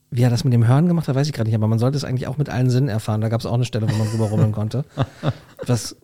[0.10, 1.98] wie er das mit dem Hören gemacht hat, weiß ich gerade nicht, aber man sollte
[1.98, 3.20] es eigentlich auch mit allen Sinnen erfahren.
[3.20, 4.86] Da gab es auch eine Stelle, wo man drüber rubbeln konnte.
[5.66, 5.98] Was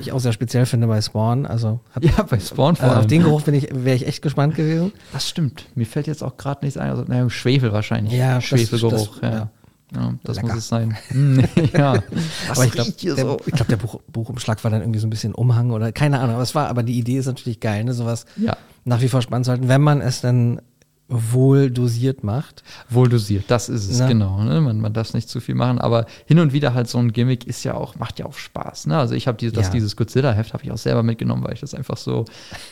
[0.00, 1.46] ich auch sehr speziell finde bei Spawn.
[1.46, 3.08] Also, hat, Ja, bei Spawn vor also auf allem.
[3.08, 4.92] den Geruch bin ich, wäre ich echt gespannt gewesen.
[5.12, 5.66] Das stimmt.
[5.74, 6.90] Mir fällt jetzt auch gerade nichts ein.
[6.90, 8.12] Also, naja, Schwefel wahrscheinlich.
[8.14, 9.18] Ja, das- Schwefelgeruch.
[9.20, 9.36] das- ja.
[9.38, 9.50] ja.
[9.94, 10.48] Ja, das Lecker.
[10.48, 10.96] muss es sein.
[11.10, 11.40] Mm,
[11.72, 12.02] ja.
[12.48, 13.36] Was aber ich glaube, so?
[13.46, 16.34] ich glaub, der Buch, Buchumschlag war dann irgendwie so ein bisschen Umhang oder keine Ahnung.
[16.34, 17.92] Aber es war, aber die Idee ist natürlich geil, ne?
[17.94, 18.56] Sowas Ja.
[18.84, 20.60] nach wie vor spannend zu halten, wenn man es dann
[21.08, 22.62] wohl dosiert macht.
[22.88, 24.08] Wohl dosiert, das ist es, Na.
[24.08, 24.42] genau.
[24.42, 24.60] Ne?
[24.60, 27.46] Man, man darf nicht zu viel machen, aber hin und wieder halt so ein Gimmick
[27.46, 28.86] ist ja auch, macht ja auch Spaß.
[28.86, 28.96] Ne?
[28.98, 29.72] Also ich habe dieses, das, Ja.
[29.72, 32.24] dieses Godzilla-Heft habe ich auch selber mitgenommen, weil ich das einfach so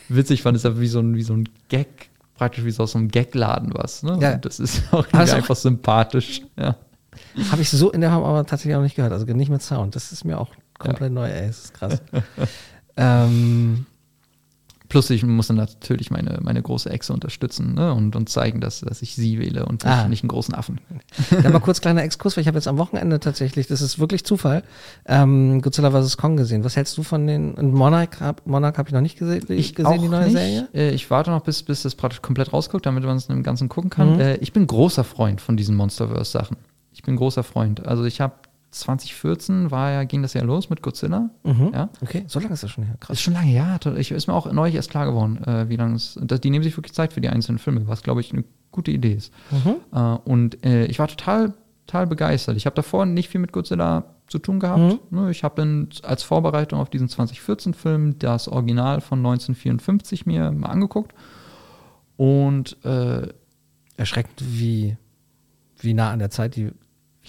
[0.08, 0.54] witzig fand.
[0.56, 2.98] Das ist ja wie so ein, wie so ein Gag, praktisch wie so aus so
[2.98, 4.02] einem Gagladen was.
[4.02, 4.18] Ne?
[4.20, 4.34] Ja.
[4.34, 6.40] Und das ist auch Aber ist auch- einfach sympathisch.
[6.58, 6.76] Ja.
[7.50, 9.12] Habe ich so in der Form aber tatsächlich auch nicht gehört.
[9.12, 9.94] Also nicht mit Sound.
[9.94, 11.48] Das ist mir auch komplett neu, ey.
[11.48, 12.00] Das ist krass.
[12.96, 13.84] ähm,
[14.92, 17.94] Plus ich muss dann natürlich meine, meine große Echse unterstützen ne?
[17.94, 20.06] und, und zeigen, dass, dass ich sie wähle und nicht, Ah.
[20.06, 20.80] nicht einen großen Affen.
[21.30, 24.22] Dann mal kurz kleiner Exkurs, weil ich habe jetzt am Wochenende tatsächlich, das ist wirklich
[24.24, 24.62] Zufall,
[25.06, 26.18] ähm, Godzilla vs.
[26.18, 26.62] Kong gesehen.
[26.62, 28.10] Was hältst du von den, und Monarch,
[28.44, 30.32] Monarch habe ich noch nicht gese ich gesehen, die neue nicht.
[30.32, 30.68] Serie?
[30.74, 33.70] Äh, ich warte noch, bis, bis das praktisch komplett rausguckt, damit man es im Ganzen
[33.70, 34.16] gucken kann.
[34.16, 34.20] Mhm.
[34.20, 36.58] Äh, ich bin großer Freund von diesen Monsterverse-Sachen.
[36.92, 37.86] Ich bin großer Freund.
[37.86, 38.34] Also ich habe
[38.72, 41.30] 2014 war ja, ging das ja los mit Godzilla.
[41.44, 41.70] Mhm.
[41.72, 41.88] Ja.
[42.00, 42.96] Okay, so lange ist das schon her.
[43.00, 43.18] Krass.
[43.18, 43.78] ist schon lange, ja.
[43.96, 46.18] Ich, ist mir auch neulich erst klar geworden, äh, wie lange es.
[46.20, 49.14] Die nehmen sich wirklich Zeit für die einzelnen Filme, was, glaube ich, eine gute Idee
[49.14, 49.32] ist.
[49.50, 49.76] Mhm.
[49.92, 51.54] Äh, und äh, ich war total,
[51.86, 52.56] total begeistert.
[52.56, 55.12] Ich habe davor nicht viel mit Godzilla zu tun gehabt.
[55.12, 60.70] Ne, ich habe dann als Vorbereitung auf diesen 2014-Film das Original von 1954 mir mal
[60.70, 61.14] angeguckt.
[62.16, 63.28] Und äh,
[63.96, 64.96] Erschreckend, wie,
[65.78, 66.70] wie nah an der Zeit die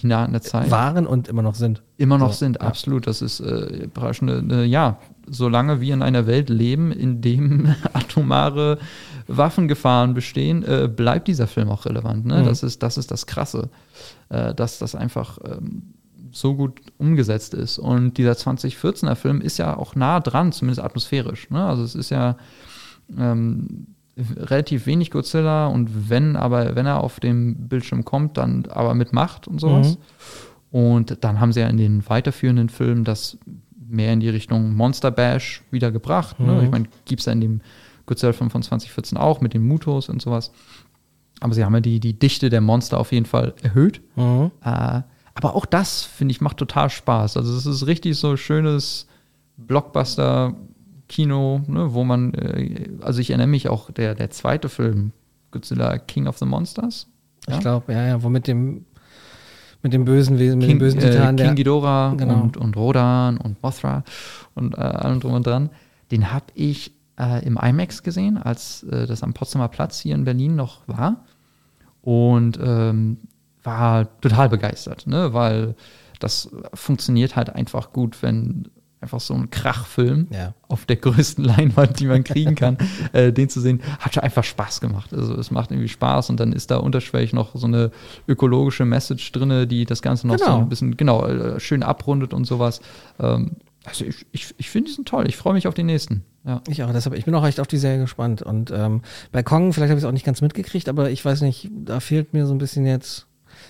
[0.02, 1.82] der Zeit waren und immer noch sind.
[1.96, 2.66] immer noch So, sind, ja.
[2.66, 3.06] absolut.
[3.06, 7.74] Das ist äh, praktisch eine, eine, ja, solange wir in einer Welt leben, in dem
[7.92, 8.78] atomare
[9.26, 12.26] Waffengefahren bestehen, äh, bleibt dieser Film auch relevant.
[12.26, 12.40] Ne?
[12.40, 12.44] Mhm.
[12.44, 13.70] Das, ist, das ist das Krasse,
[14.28, 15.94] äh, dass das einfach ähm,
[16.32, 17.78] so gut umgesetzt ist.
[17.78, 21.48] Und dieser 2014er Film ist ja auch nah dran, zumindest atmosphärisch.
[21.50, 21.64] Ne?
[21.64, 22.36] Also es ist ja
[23.16, 28.94] ähm, relativ wenig Godzilla und wenn, aber wenn er auf dem Bildschirm kommt, dann aber
[28.94, 29.98] mit Macht und sowas.
[30.70, 33.38] Und dann haben sie ja in den weiterführenden Filmen das
[33.88, 36.40] mehr in die Richtung Monster Bash wieder gebracht.
[36.40, 36.52] Ne?
[36.52, 36.64] Mhm.
[36.64, 37.60] Ich meine, gibt es ja in dem
[38.06, 40.52] Godzilla-Film von 2014 auch mit den Mutos und sowas.
[41.40, 44.00] Aber sie haben ja die, die Dichte der Monster auf jeden Fall erhöht.
[44.16, 44.50] Mhm.
[44.62, 45.02] Äh,
[45.34, 47.36] aber auch das, finde ich, macht total Spaß.
[47.36, 49.06] Also es ist richtig so schönes
[51.08, 55.12] Blockbuster-Kino, ne, wo man, äh, also ich erinnere mich auch, der, der zweite Film,
[55.50, 57.06] Godzilla King of the Monsters.
[57.48, 58.86] Ich glaube, ja, ja, wo mit dem,
[59.82, 62.40] mit dem bösen Wesen, mit dem bösen äh, Titan, King der, Ghidorah Genau.
[62.40, 64.02] und, und Rodan und Mothra
[64.54, 65.70] und äh, allem drum und dran.
[66.10, 70.24] Den habe ich äh, im IMAX gesehen, als äh, das am Potsdamer Platz hier in
[70.24, 71.24] Berlin noch war.
[72.00, 73.18] Und ähm,
[73.62, 75.32] war total begeistert, ne?
[75.32, 75.74] weil
[76.20, 78.68] das funktioniert halt einfach gut, wenn
[79.04, 80.54] einfach so ein Krachfilm Ja.
[80.68, 82.76] auf der größten Leinwand, die man kriegen kann,
[83.12, 85.14] äh, den zu sehen, hat schon einfach Spaß gemacht.
[85.14, 87.90] Also es macht irgendwie Spaß und dann ist da unterschwellig noch so eine
[88.26, 90.58] ökologische Message drin, die das Ganze noch so Genau.
[90.58, 92.80] ein bisschen genau äh, schön abrundet und sowas.
[93.20, 93.52] Ähm,
[93.86, 95.28] also ich, ich, ich finde die sind toll.
[95.28, 96.24] Ich freue mich auf den nächsten.
[96.46, 96.62] Ja.
[96.68, 98.40] Ich auch, deshalb, ich bin auch echt auf die Serie gespannt.
[98.42, 101.42] Und ähm, bei Kong, vielleicht habe ich es auch nicht ganz mitgekriegt, aber ich weiß
[101.42, 103.26] nicht, da fehlt mir so ein bisschen jetzt.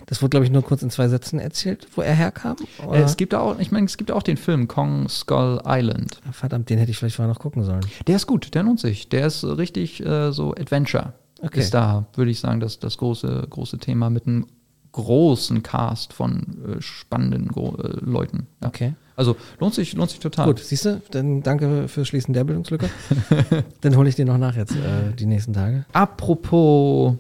[0.07, 2.57] Das wurde, glaube ich, nur kurz in zwei Sätzen erzählt, wo er herkam.
[2.87, 2.99] Oder?
[2.99, 6.21] Äh, es gibt auch, ich meine, es gibt auch den Film Kong Skull Island.
[6.33, 7.85] Verdammt, den hätte ich vielleicht vorher noch gucken sollen.
[8.07, 9.09] Der ist gut, der lohnt sich.
[9.09, 11.14] Der ist richtig äh, so Adventure.
[11.40, 11.61] Okay.
[11.61, 14.47] Ist da, würde ich sagen, das, das große, große Thema mit einem
[14.93, 18.47] großen Cast von äh, spannenden Gro äh, Leuten.
[18.62, 18.69] Ja.
[18.69, 18.95] Okay.
[19.17, 20.47] Also lohnt sich, lohnt sich total.
[20.47, 22.88] Gut, siehst du, dann danke fürs Schließen der Bildungslücke.
[23.81, 25.85] dann hole ich den noch nach jetzt äh, die nächsten Tage.
[25.93, 27.14] Apropos,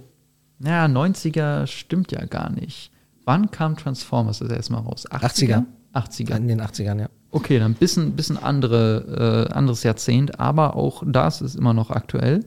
[0.64, 2.90] ja, 90er stimmt ja gar nicht.
[3.24, 5.06] Wann kam Transformers das erstmal raus?
[5.10, 5.64] 80er.
[5.94, 6.36] 80er.
[6.36, 7.08] In den 80ern, ja.
[7.30, 11.90] Okay, dann ein bisschen, bisschen andere, äh, anderes Jahrzehnt, aber auch das ist immer noch
[11.90, 12.44] aktuell.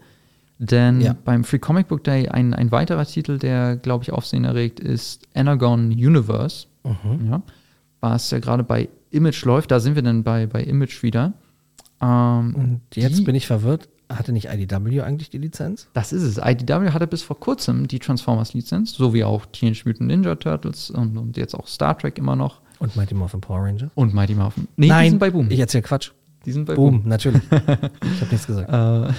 [0.60, 1.16] Denn Ja.
[1.26, 5.28] beim Free Comic Book Day ein, ein weiterer Titel, der, glaube ich, Aufsehen erregt, ist
[5.36, 6.68] Anagon Universe.
[6.84, 7.28] Mhm.
[7.30, 7.42] Ja,
[8.00, 9.72] was ja gerade bei Image läuft.
[9.72, 11.34] Da sind wir dann bei, bei Image wieder.
[12.02, 13.88] Ähm, Und jetzt die- bin ich verwirrt.
[14.10, 15.90] Hatte nicht IDW eigentlich die Lizenz?
[15.94, 16.38] Das ist es.
[16.38, 21.18] IDW hatte bis vor kurzem die Transformers-Lizenz, so wie auch Teenage Mutant Ninja Turtles und,
[21.18, 22.62] und jetzt auch Star Trek immer noch.
[22.80, 23.90] Und Mighty Morphin Power Rangers?
[23.96, 24.68] Und Mighty Morphin.
[24.78, 25.52] Nee, Nein, die sind bei Boom.
[25.52, 26.12] Ich erzähle Quatsch.
[26.46, 27.42] die sind bei Boom, natürlich.
[27.52, 28.72] ich habe nichts gesagt.
[28.72, 29.14] Äh,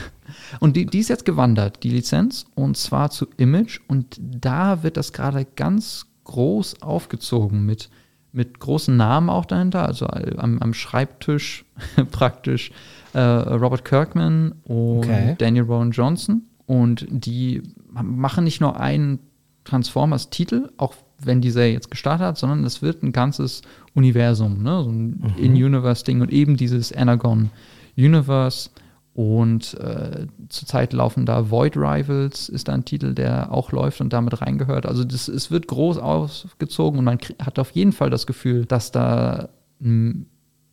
[0.60, 3.80] und die, die ist jetzt gewandert, die Lizenz, und zwar zu Image.
[3.88, 7.90] Und da wird das gerade ganz groß aufgezogen mit,
[8.32, 9.86] mit großen Namen auch dahinter.
[9.86, 11.66] Also am, am Schreibtisch
[12.10, 12.70] praktisch
[13.14, 15.34] äh, Robert Kirkman und Okay.
[15.38, 16.42] Daniel Rowan Johnson.
[16.66, 19.20] Und die machen nicht nur einen
[19.64, 23.62] Transformers-Titel, auch wenn die Serie jetzt gestartet hat, sondern es wird ein ganzes
[23.94, 24.82] Universum, ne?
[24.84, 27.50] so ein In-Universe-Ding und eben dieses Anagon
[27.96, 28.70] Universe.
[29.14, 34.12] Und äh, zurzeit laufen da Void Rivals, ist da ein Titel, der auch läuft und
[34.12, 34.86] damit reingehört.
[34.86, 38.92] Also das, es wird groß aufgezogen und man hat auf jeden Fall das Gefühl, dass
[38.92, 39.48] da
[39.82, 40.26] m,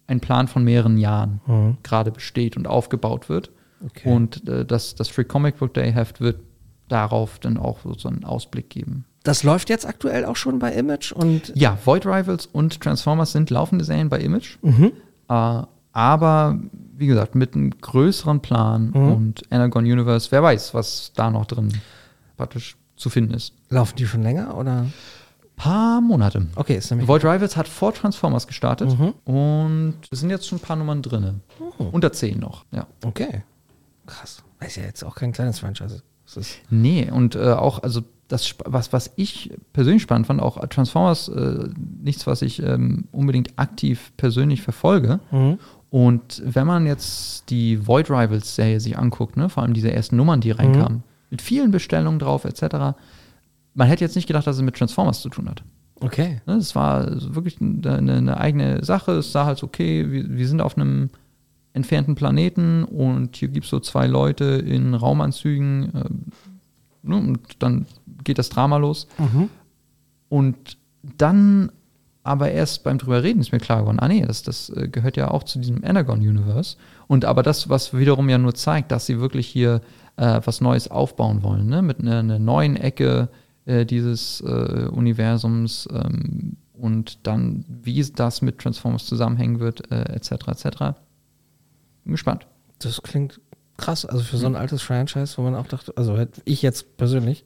[0.08, 1.78] ein Plan von mehreren Jahren Mhm.
[1.84, 3.52] gerade besteht und aufgebaut wird.
[3.84, 4.12] Okay.
[4.12, 6.40] Und äh, das, das Free Comic Book Day Heft wird
[6.88, 9.06] darauf dann auch so einen Ausblick geben.
[9.24, 13.50] Das läuft jetzt aktuell auch schon bei Image und Ja, Void Rivals und Transformers sind
[13.50, 14.58] laufende Serien bei Image.
[14.62, 14.92] Mhm.
[15.30, 15.62] Äh,
[15.94, 16.60] aber
[16.98, 19.12] wie gesagt, mit einem größeren Plan Mhm.
[19.12, 21.74] und Energon Universe, wer weiß, was da noch drin
[22.38, 23.54] praktisch zu finden ist.
[23.70, 24.86] laufen die schon länger oder?
[25.56, 26.48] Paar Monate.
[26.56, 27.08] Okay, ist nämlich.
[27.08, 29.14] Void Rivals hat vor Transformers gestartet Mhm.
[29.24, 31.42] und es sind jetzt schon ein paar Nummern drin.
[31.80, 31.86] Oh.
[31.92, 32.88] Unter 10 noch, ja.
[33.06, 33.44] Okay.
[34.06, 34.44] Krass.
[34.60, 36.02] Ist ja jetzt auch kein kleines Franchise.
[36.70, 41.70] Nee, und äh, auch, also das, was, was ich persönlich spannend fand, auch Transformers, äh,
[42.04, 45.20] nichts, was ich ähm, unbedingt aktiv persönlich verfolge.
[45.32, 45.60] Mhm.
[45.92, 50.16] Und wenn man jetzt die Void Rivals Serie sich anguckt, ne, vor allem diese ersten
[50.18, 52.98] Nummern, die reinkamen, mit vielen Bestellungen drauf, etc.,
[53.76, 55.64] man hätte jetzt nicht gedacht, dass es mit Transformers zu tun hat.
[56.00, 56.42] okay.
[56.48, 59.12] Ne, Es war wirklich eine, eine eigene Sache.
[59.14, 61.10] Es sah halt okay, wir, wir sind auf einem
[61.74, 66.24] entfernten Planeten und hier gibt es so zwei Leute in Raumanzügen ähm,
[67.04, 67.86] ne, und dann
[68.24, 69.08] geht das Drama los.
[69.18, 69.50] Mhm.
[70.30, 70.78] Und
[71.18, 71.72] dann
[72.24, 75.16] aber erst beim drüber reden ist mir klar geworden, ah nee, das, das äh, gehört
[75.16, 76.76] ja auch zu diesem Energon-Universe.
[77.06, 79.82] Und aber das, was wiederum ja nur zeigt, dass sie wirklich hier
[80.18, 81.84] äh, was Neues aufbauen wollen, ne?
[81.84, 83.30] mit einer, einer neuen Ecke
[83.66, 90.32] äh, dieses äh, Universums ähm, und dann, wie das mit Transformers zusammenhängen wird, äh, etc.
[90.48, 90.66] etc.
[92.04, 92.48] Bin gespannt.
[92.80, 93.40] Das klingt
[93.78, 94.06] krass.
[94.06, 97.46] Also für so ein altes Franchise, wo man auch dachte, also ich jetzt persönlich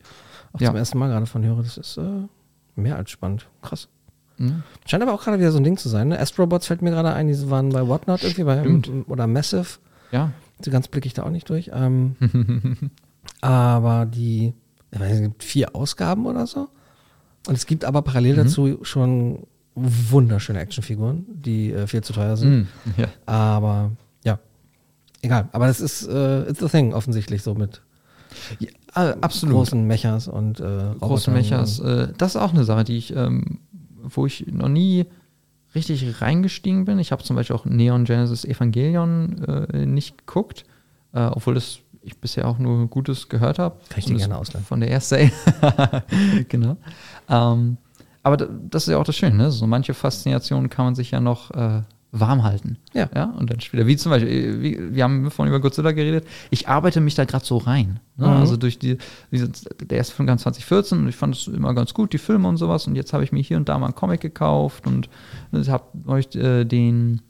[0.53, 0.67] auch Ja.
[0.69, 2.27] zum ersten Mal gerade von höre, das ist äh,
[2.75, 3.47] mehr als spannend.
[3.61, 3.87] Krass.
[4.37, 4.63] Mhm.
[4.85, 6.07] Scheint aber auch gerade wieder so ein Ding zu sein.
[6.09, 6.19] Ne?
[6.19, 9.79] Astrobots fällt mir gerade ein, die waren bei Whatnot irgendwie, bei oder Massive.
[10.11, 10.31] Ja.
[10.63, 11.71] So ganz blicke ich da auch nicht durch.
[11.73, 12.15] Ähm,
[13.41, 14.53] aber die,
[14.91, 16.69] ich nicht, es gibt vier Ausgaben oder so.
[17.47, 18.37] Und es gibt aber parallel Mhm.
[18.37, 22.51] dazu schon wunderschöne Actionfiguren, die äh, viel zu teuer sind.
[22.85, 22.93] Mhm.
[22.97, 23.07] ja.
[23.25, 23.91] Aber
[24.23, 24.39] ja,
[25.21, 25.47] egal.
[25.51, 27.81] Aber das ist äh, it's the thing offensichtlich so mit
[28.59, 29.55] ja äh, absolut.
[29.55, 31.79] großen Mechas und äh, große Robotern Mechas.
[31.79, 33.59] Äh, das ist auch eine Sache, die ich, ähm,
[34.03, 35.05] wo ich noch nie
[35.75, 36.99] richtig reingestiegen bin.
[36.99, 40.65] Ich habe zum Beispiel auch Neon Genesis Evangelion äh, nicht geguckt,
[41.13, 43.75] äh, obwohl das ich bisher auch nur Gutes gehört habe.
[43.89, 44.65] Kann ich dir gerne ausleihen.
[44.65, 45.31] Von der ersten
[46.49, 46.77] genau.
[47.29, 47.77] Ähm,
[48.23, 49.51] aber da- das ist ja auch das Schöne, ne?
[49.51, 51.81] So manche Faszinationen kann man sich ja noch äh,
[52.11, 52.77] warm halten.
[52.93, 53.09] Ja.
[53.13, 53.25] ja.
[53.37, 56.67] Und dann später, wie zum Beispiel, äh, wie, wir haben vorhin über Godzilla geredet, ich
[56.67, 57.99] arbeite mich da gerade so rein.
[58.17, 58.27] Ne?
[58.27, 58.33] Mhm.
[58.33, 58.97] Also durch die,
[59.31, 62.47] diese, der erste Film kam 2014 und ich fand es immer ganz gut, die Filme
[62.47, 62.87] und sowas.
[62.87, 65.09] Und jetzt habe ich mir hier und da mal einen Comic gekauft und
[65.53, 67.21] habe euch äh, den,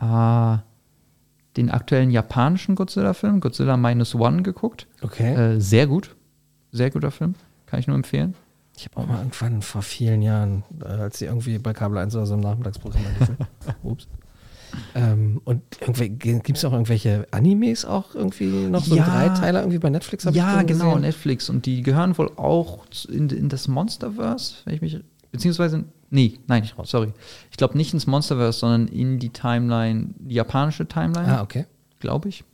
[0.00, 0.56] äh,
[1.56, 4.86] den aktuellen japanischen Godzilla-Film, Godzilla Minus One, geguckt.
[5.02, 5.34] Okay.
[5.34, 6.14] Äh, sehr gut.
[6.72, 7.34] Sehr guter Film.
[7.66, 8.34] Kann ich nur empfehlen.
[8.76, 12.14] Ich habe auch mal irgendwann vor vielen Jahren, äh, als sie irgendwie bei Kabel 1
[12.16, 13.36] oder so im Nachmittagsprogramm liefen.
[13.82, 14.08] Ups.
[14.94, 15.62] Ähm, und
[16.18, 19.04] gibt es auch irgendwelche Animes auch irgendwie noch so Ja.
[19.04, 20.24] Dreiteiler irgendwie bei Netflix?
[20.32, 20.96] Ja, genau?
[20.98, 21.50] Netflix.
[21.50, 25.00] Und die gehören wohl auch in, in das Monsterverse, wenn ich mich.
[25.32, 25.84] Beziehungsweise.
[26.10, 27.12] Nee, nein, sorry.
[27.50, 31.66] Ich glaube nicht ins Monsterverse, sondern in die Timeline, die japanische Timeline, Ah, okay.
[32.00, 32.44] glaube ich.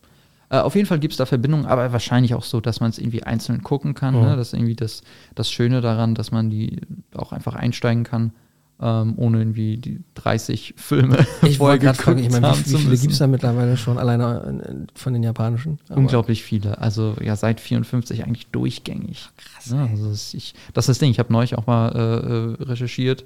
[0.51, 2.99] Äh, auf jeden Fall gibt es da Verbindungen, aber wahrscheinlich auch so, dass man es
[2.99, 4.15] irgendwie einzeln gucken kann.
[4.15, 4.21] Mhm.
[4.23, 4.37] Ne?
[4.37, 5.03] Das ist irgendwie das,
[5.35, 6.81] das Schöne daran, dass man die
[7.15, 8.33] auch einfach einsteigen kann,
[8.81, 12.97] ähm, ohne irgendwie die 30 Filme Ich wollte gerade fragen, ich meine, wie, wie viele
[12.99, 15.79] gibt es da mittlerweile schon alleine in, in, von den japanischen?
[15.89, 16.79] Aber- Unglaublich viele.
[16.79, 19.29] Also ja, seit 54 eigentlich durchgängig.
[19.37, 19.71] Krass.
[19.71, 21.11] Ja, also das, ist, ich, das ist das Ding.
[21.11, 21.89] Ich habe neulich auch mal
[22.59, 23.25] äh, äh, recherchiert,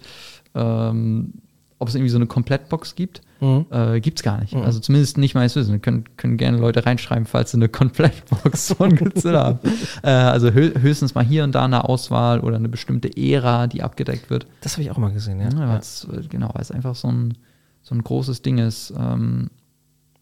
[0.55, 1.35] ähm,
[1.81, 3.23] ob es irgendwie so eine Komplettbox gibt.
[3.40, 3.64] Mhm.
[3.71, 4.55] Äh, Gibt es gar nicht.
[4.55, 4.62] Mhm.
[4.62, 5.81] Also zumindest nicht meines Wissens.
[5.81, 9.59] Können, können gerne Leute reinschreiben, falls sie eine Komplettbox von Godzilla haben.
[10.03, 13.83] Äh, also hö höchstens mal hier und da eine Auswahl oder eine bestimmte Ära, die
[13.83, 14.47] abgedeckt wird.
[14.61, 15.49] Das habe ich auch mal gesehen, ja.
[15.49, 15.69] Ja, ja.
[15.71, 17.38] weil's, äh, genau, weil es einfach so ein,
[17.81, 18.93] so ein großes Ding ist.
[18.97, 19.49] Ähm,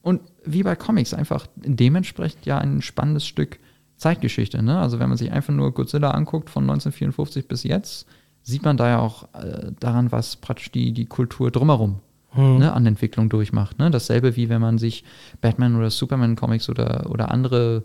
[0.00, 3.58] und wie bei Comics einfach dementsprechend ja ein spannendes Stück
[3.96, 4.62] Zeitgeschichte.
[4.62, 4.78] Ne?
[4.78, 8.06] Also wenn man sich einfach nur Godzilla anguckt von 1954 bis jetzt,
[8.48, 12.58] sieht man da ja auch äh, daran, was praktisch die, die Kultur drumherum Hm.
[12.58, 13.78] ne, an Entwicklung durchmacht.
[13.78, 13.90] Ne?
[13.90, 15.02] Dasselbe wie wenn man sich
[15.40, 17.84] Batman oder Superman Comics oder, oder andere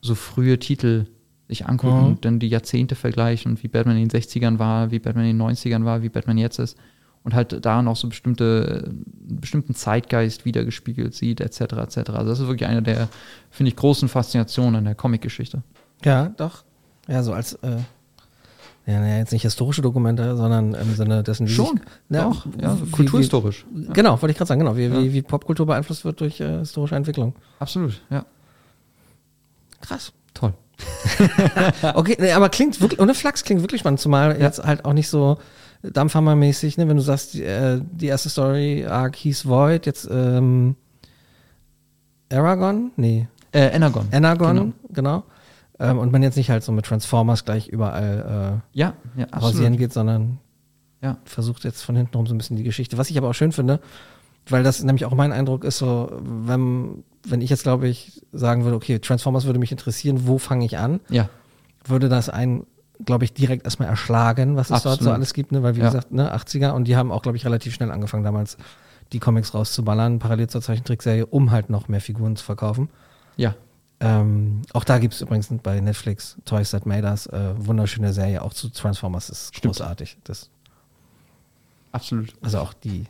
[0.00, 1.06] so frühe Titel
[1.48, 2.06] sich anguckt Mhm.
[2.06, 5.38] und dann die Jahrzehnte vergleichen und wie Batman in den 60ern war, wie Batman in
[5.38, 6.76] den 90ern war, wie Batman jetzt ist
[7.24, 11.60] und halt da noch so bestimmte, einen bestimmten Zeitgeist wiedergespiegelt sieht, etc.
[11.60, 11.96] etc.
[12.10, 13.08] Also das ist wirklich eine der,
[13.50, 15.62] finde ich, großen Faszinationen an der Comicgeschichte.
[16.04, 16.64] Ja, doch.
[17.06, 17.78] Ja, so als, äh,
[18.88, 22.46] ja, naja, jetzt nicht historische Dokumente, sondern im Sinne dessen, wie Schon, sich, ja, Doch,
[22.60, 23.66] ja, so wie- kulturhistorisch.
[23.70, 23.92] Wie, Ja.
[23.92, 24.98] Genau, wollte ich gerade sagen, genau, wie, Ja.
[25.02, 27.34] wie, wie Popkultur beeinflusst wird durch äh, historische Entwicklung.
[27.58, 28.24] Absolut, ja.
[29.80, 30.12] Krass.
[30.34, 30.54] Toll.
[31.94, 35.08] Okay, nee, aber klingt wirklich, ohne Flachs klingt wirklich spannend, zumal jetzt halt auch nicht
[35.08, 35.38] so
[35.82, 40.76] Dampfhammer-mäßig, ne, wenn du sagst, die, äh, die erste Story Arc hieß Void, jetzt ähm,
[42.32, 42.92] Aragon?
[42.96, 44.06] Nee, Äh, Energon.
[44.12, 45.24] Energon, genau.
[45.80, 49.76] Ähm, und man jetzt nicht halt so mit Transformers gleich überall Ja, ja, äh, rasieren
[49.76, 50.38] geht, sondern
[51.00, 51.18] Ja.
[51.24, 52.98] versucht jetzt von hinten rum so ein bisschen die Geschichte.
[52.98, 53.80] Was ich aber auch schön finde,
[54.48, 58.64] weil das nämlich auch mein Eindruck ist, so, wenn, wenn ich jetzt, glaube ich, sagen
[58.64, 61.00] würde, okay, Transformers würde mich interessieren, wo fange ich an?
[61.10, 61.28] Ja,
[61.86, 62.66] würde das einen,
[63.04, 65.62] glaube ich, direkt erstmal erschlagen, was es dort so alles gibt, ne?
[65.62, 65.86] weil wie Ja.
[65.86, 68.56] gesagt, ne, 80er und die haben auch, glaube ich, relativ schnell angefangen damals
[69.12, 72.88] die Comics rauszuballern, parallel zur Zeichentrickserie, um halt noch mehr Figuren zu verkaufen.
[73.36, 73.54] ja.
[74.00, 78.42] Ähm, auch da gibt es übrigens bei Netflix Toys That Made Us, äh, wunderschöne Serie,
[78.42, 79.74] auch zu Transformers ist Stimmt.
[79.74, 80.18] großartig.
[80.24, 80.50] Das,
[81.90, 82.32] Absolut.
[82.40, 83.06] also auch die,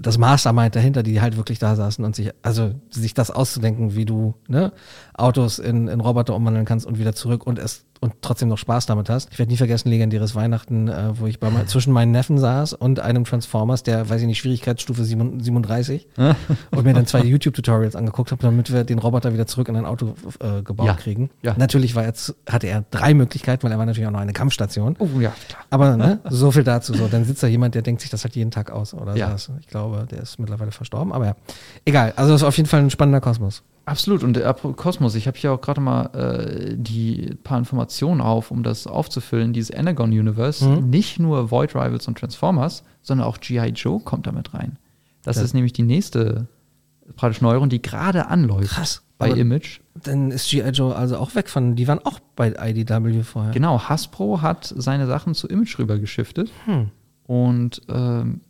[0.00, 4.04] das Mastermind dahinter, die halt wirklich da saßen und sich, also sich das auszudenken, wie
[4.04, 4.72] du ne,
[5.14, 8.86] Autos in, in Roboter umwandeln kannst und wieder zurück und es und trotzdem noch Spaß
[8.86, 9.28] damit hast.
[9.32, 12.72] Ich werde nie vergessen, legendäres Weihnachten, äh, wo ich bei mein, zwischen meinen Neffen saß
[12.74, 16.08] und einem Transformers, der, weiß ich nicht, Schwierigkeitsstufe 7, 37
[16.72, 19.86] und mir dann zwei YouTube-Tutorials angeguckt habe, damit wir den Roboter wieder zurück in ein
[19.86, 20.94] Auto äh, gebaut Ja.
[20.94, 21.30] kriegen.
[21.42, 21.54] Ja.
[21.56, 24.96] Natürlich war jetzt, hatte er drei Möglichkeiten, weil er war natürlich auch noch eine Kampfstation.
[24.98, 25.62] Oh ja, klar.
[25.70, 26.92] Aber ne, so viel dazu.
[26.94, 29.38] So, dann sitzt da jemand, der denkt sich das halt jeden Tag aus oder Ja.
[29.38, 29.52] so.
[29.60, 31.12] Ich glaube, der ist mittlerweile verstorben.
[31.12, 31.36] Aber ja,
[31.84, 32.12] egal.
[32.16, 33.62] Also es ist auf jeden Fall ein spannender Kosmos.
[33.84, 34.22] Absolut.
[34.22, 38.62] Und der Kosmos, ich habe hier auch gerade mal äh, die paar Informationen auf, um
[38.62, 39.52] das aufzufüllen.
[39.52, 40.90] Dieses Anagon Universe, Mhm.
[40.90, 43.70] nicht nur Void Rivals und Transformers, sondern auch G.I.
[43.70, 44.78] Joe kommt damit rein.
[45.24, 45.42] Das Ja.
[45.42, 46.46] ist nämlich die nächste
[47.16, 49.02] praktisch Neuerung, die gerade anläuft Krass.
[49.18, 49.80] bei Aber- Image.
[50.04, 50.70] Dann ist G.I.
[50.70, 53.52] Joe also auch weg von, die waren auch bei IDW vorher.
[53.52, 56.50] Genau, Hasbro hat seine Sachen zu Image rüber geschiftet.
[56.66, 56.90] Hm.
[57.24, 58.40] Und ähm,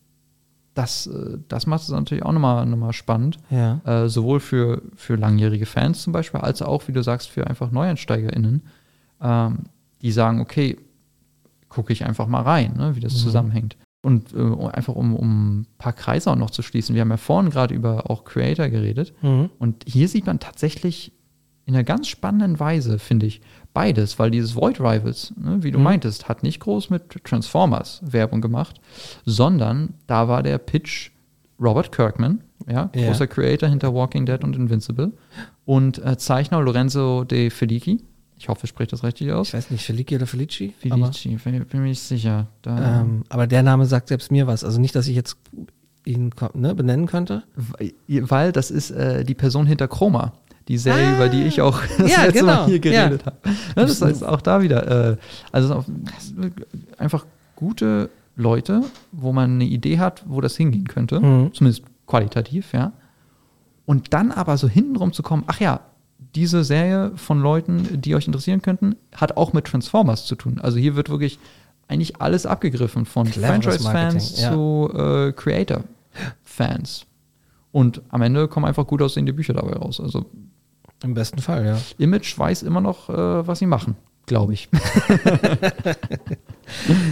[0.74, 3.38] das, äh, das macht es natürlich auch nochmal noch mal spannend.
[3.50, 3.80] Ja.
[3.84, 7.70] Äh, sowohl für, für langjährige Fans zum Beispiel, als auch, wie du sagst, für einfach
[7.70, 8.62] NeueinsteigerInnen,
[9.20, 9.58] ähm,
[10.00, 10.78] die sagen, okay,
[11.68, 13.76] gucke ich einfach mal rein, ne, wie das zusammenhängt.
[14.04, 16.94] Und äh, einfach um, um ein paar Kreise auch noch zu schließen.
[16.94, 19.14] Wir haben ja vorhin gerade über auch Creator geredet.
[19.22, 19.50] Mhm.
[19.58, 21.12] Und hier sieht man tatsächlich
[21.64, 23.40] in einer ganz spannenden Weise, finde ich,
[23.72, 25.84] beides, weil dieses Void Rivals, ne, wie du Mhm.
[25.84, 28.80] meintest, hat nicht groß mit Transformers Werbung gemacht,
[29.24, 31.10] sondern da war der Pitch
[31.60, 33.06] Robert Kirkman, ja, Ja.
[33.08, 35.12] großer Creator hinter Walking Dead und Invincible,
[35.64, 38.02] und äh, Zeichner Lorenzo De Felici.
[38.36, 39.48] Ich hoffe, ich spreche das richtig aus.
[39.48, 40.74] Ich weiß nicht, Felici oder Felici?
[40.76, 42.48] Felici, bin mir nicht sicher.
[42.62, 44.64] Da, ähm, aber der Name sagt selbst mir was.
[44.64, 45.36] Also nicht, dass ich jetzt
[46.04, 47.44] ihn ne, benennen könnte.
[48.08, 50.32] weil das ist äh, die Person hinter Chroma.
[50.68, 53.26] Die Serie, über die ich auch das Ja, letzte genau, Mal hier geredet ja.
[53.26, 53.38] habe.
[53.44, 55.12] Ne, das heißt auch da wieder.
[55.12, 55.16] Äh,
[55.50, 55.84] also
[56.98, 61.20] einfach gute Leute, wo man eine Idee hat, wo das hingehen könnte.
[61.20, 61.52] Mhm.
[61.52, 62.92] Zumindest qualitativ, ja.
[63.84, 65.80] Und dann aber so hintenrum zu kommen, ach ja,
[66.34, 70.60] diese Serie von Leuten, die euch interessieren könnten, hat auch mit Transformers zu tun.
[70.62, 71.38] Also hier wird wirklich
[71.88, 74.52] eigentlich alles abgegriffen, von Franchise-Fans ja.
[74.52, 77.06] zu äh, Creator-Fans.
[77.70, 80.00] Und am Ende kommen einfach gut aussehende Bücher dabei raus.
[80.00, 80.26] Also
[81.02, 81.78] Im besten Fall, ja.
[81.98, 84.68] Image weiß immer noch, äh, was sie machen, glaube ich.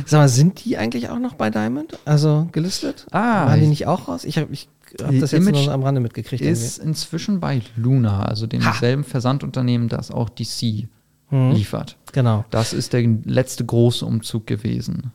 [0.07, 1.99] Sag mal, sind die eigentlich auch noch bei Diamond?
[2.05, 3.07] Also gelistet?
[3.11, 4.25] Ah, Waren die ich- nicht auch raus?
[4.25, 4.69] Ich habe ich
[5.03, 6.43] hab das jetzt nur Image am Rande mitgekriegt.
[6.43, 10.89] Ist inzwischen bei Luna, also demselben Versandunternehmen, das auch DC
[11.31, 11.53] Mhm.
[11.53, 11.97] liefert.
[12.13, 12.45] Genau.
[12.51, 15.13] Das ist der letzte große Umzug gewesen.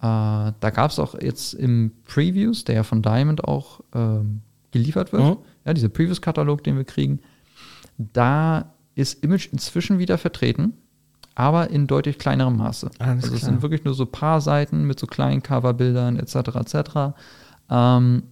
[0.00, 4.40] Äh, da gab es auch jetzt im Previews, der ja von Diamond auch ähm,
[4.72, 5.36] geliefert wird, Mhm.
[5.64, 7.20] ja, dieser Previews-Katalog, den wir kriegen,
[7.98, 10.74] da ist Image inzwischen wieder vertreten,
[11.34, 12.90] aber in deutlich kleinerem Maße.
[12.98, 13.52] Alles also es klar.
[13.52, 16.36] sind wirklich nur so paar Seiten mit so kleinen Coverbildern etc.
[16.36, 16.76] etc.
[17.70, 18.22] Ähm,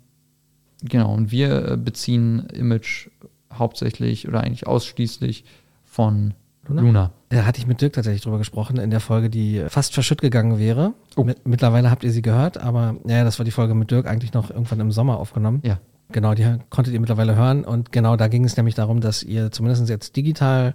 [0.82, 3.08] genau, und wir äh, beziehen Image
[3.52, 5.44] hauptsächlich oder eigentlich ausschließlich
[5.84, 6.34] von
[6.68, 6.80] Luna?
[6.80, 7.12] Luna.
[7.30, 10.58] Da hatte ich mit Dirk tatsächlich drüber gesprochen in der Folge, die fast verschütt gegangen
[10.58, 10.92] wäre.
[11.16, 11.24] Oh.
[11.24, 14.32] Mit, mittlerweile habt ihr sie gehört, aber ja, das war die Folge mit Dirk eigentlich
[14.32, 15.60] noch irgendwann im Sommer aufgenommen.
[15.64, 15.78] Ja.
[16.12, 17.64] Genau, die konntet ihr mittlerweile hören.
[17.64, 20.74] Und genau da ging es nämlich darum, dass ihr zumindest jetzt digital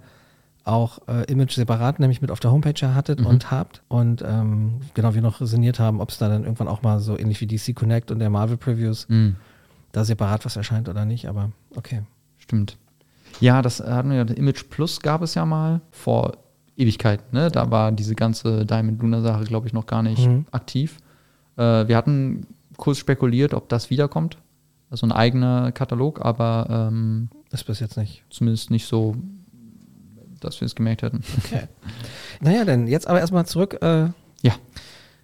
[0.64, 3.26] auch äh, Image separat nämlich mit auf der Homepage ja hattet Mhm.
[3.28, 3.82] und habt.
[3.88, 7.18] Und ähm, genau, wir noch sinniert haben, ob es da dann irgendwann auch mal so
[7.18, 9.38] ähnlich wie DC Connect und der Marvel Previews Mhm.
[9.94, 11.30] da separat was erscheint oder nicht.
[11.30, 12.02] Aber okay.
[12.38, 12.78] Stimmt.
[13.40, 16.34] Ja, das hatten wir, Image Plus gab es ja mal vor
[16.76, 17.24] Ewigkeiten.
[17.32, 17.50] Ne?
[17.50, 20.46] Da war diese ganze Diamond Luna Sache, glaube ich, noch gar nicht Mhm.
[20.52, 20.98] aktiv.
[21.56, 24.38] Äh, wir hatten kurz spekuliert, ob das wiederkommt.
[24.90, 28.24] Also ein eigener Katalog, aber ähm, Ist bis jetzt nicht.
[28.30, 29.16] zumindest nicht so,
[30.40, 31.22] dass wir es gemerkt hätten.
[31.46, 31.64] Okay.
[32.42, 33.78] naja, dann jetzt aber erstmal zurück.
[33.82, 34.10] Äh,
[34.42, 34.54] Ja.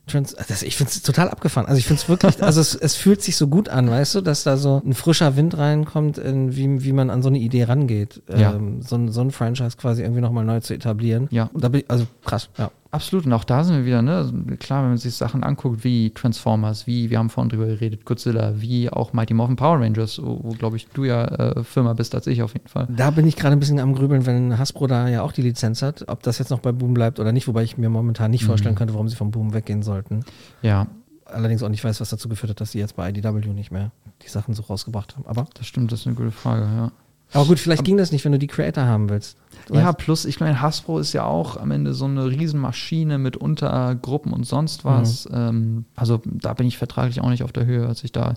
[0.05, 1.65] Trans das, ich finde es total abgefahren.
[1.65, 4.21] Also ich finde es wirklich, also es, es fühlt sich so gut an, weißt du,
[4.21, 7.63] dass da so ein frischer Wind reinkommt, in wie, wie man an so eine Idee
[7.63, 8.21] rangeht.
[8.27, 8.53] Ja.
[8.53, 11.29] Ähm, so, ein, so ein Franchise quasi irgendwie nochmal neu zu etablieren.
[11.31, 11.49] Ja.
[11.53, 12.69] Da bin ich, also krass, ja.
[12.93, 13.25] Absolut.
[13.25, 14.31] Und auch da sind wir wieder, ne?
[14.59, 18.53] Klar, wenn man sich Sachen anguckt, wie Transformers, wie, wir haben vorhin drüber geredet, Godzilla,
[18.57, 22.15] wie auch Mighty Morphin Power Rangers, wo, wo glaube ich, du ja äh, Firma bist
[22.15, 22.87] als ich auf jeden Fall.
[22.95, 25.81] Da bin ich gerade ein bisschen am Grübeln, wenn Hasbro da ja auch die Lizenz
[25.81, 28.45] hat, ob das jetzt noch bei Boom bleibt oder nicht, wobei ich mir momentan nicht
[28.45, 30.23] vorstellen könnte, warum sie vom Boom weggehen sollten.
[30.61, 30.87] Ja,
[31.25, 33.91] Allerdings auch nicht weiß, was dazu geführt hat, dass sie jetzt bei IDW nicht mehr
[34.23, 35.25] die Sachen so rausgebracht haben.
[35.25, 36.91] Aber, das stimmt, das ist eine gute Frage, ja.
[37.33, 39.37] Aber gut, vielleicht ging das nicht, wenn du die Creator haben willst.
[39.67, 43.17] Du Ja, weißt- plus, ich meine, Hasbro ist ja auch am Ende so eine Riesenmaschine
[43.17, 45.27] mit Untergruppen und sonst was.
[45.31, 48.33] Ähm, also da bin ich vertraglich auch nicht auf der Höhe, als ich da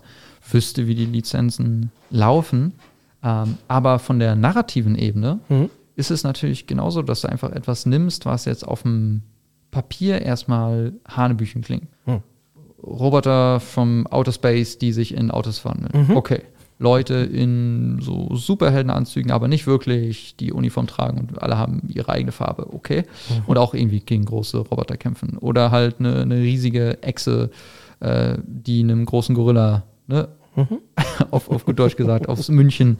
[0.49, 2.73] wüsste, wie die Lizenzen laufen.
[3.23, 5.69] Ähm, aber von der narrativen Ebene Mhm.
[5.95, 9.23] ist es natürlich genauso, dass du einfach etwas nimmst, was jetzt auf dem
[9.71, 11.87] Papier erstmal Hanebüchen klingt.
[12.05, 12.21] Hm.
[12.81, 16.07] Roboter vom Outer Space, die sich in Autos verwandeln.
[16.07, 16.15] Mhm.
[16.17, 16.41] Okay.
[16.79, 22.31] Leute in so Superheldenanzügen, aber nicht wirklich die Uniform tragen und alle haben ihre eigene
[22.31, 22.73] Farbe.
[22.73, 23.03] Okay.
[23.29, 23.43] Mhm.
[23.47, 25.37] Und auch irgendwie gegen große Roboter kämpfen.
[25.37, 27.49] Oder halt eine, eine riesige Echse,
[27.99, 30.29] äh, die einem großen Gorilla, ne?
[30.55, 30.79] Mhm.
[31.31, 32.97] auf, auf gut Deutsch gesagt, aufs München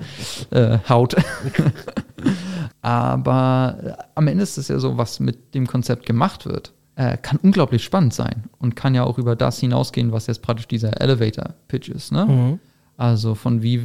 [0.51, 1.15] äh, haut.
[2.81, 7.17] Aber äh, am Ende ist es ja so, was mit dem Konzept gemacht wird, äh,
[7.17, 10.99] kann unglaublich spannend sein und kann ja auch über das hinausgehen, was jetzt praktisch dieser
[10.99, 12.11] Elevator-Pitch ist.
[12.11, 12.25] Ne?
[12.25, 12.59] Mhm.
[12.99, 13.79] Also von wie,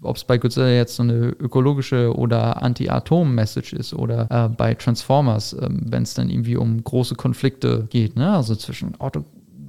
[0.00, 5.54] ob es bei Godzilla jetzt so eine ökologische oder Anti-Atom-Message ist oder äh, bei Transformers,
[5.60, 8.34] ähm, wenn es dann irgendwie um große Konflikte geht, ne?
[8.34, 9.24] Also zwischen Auto,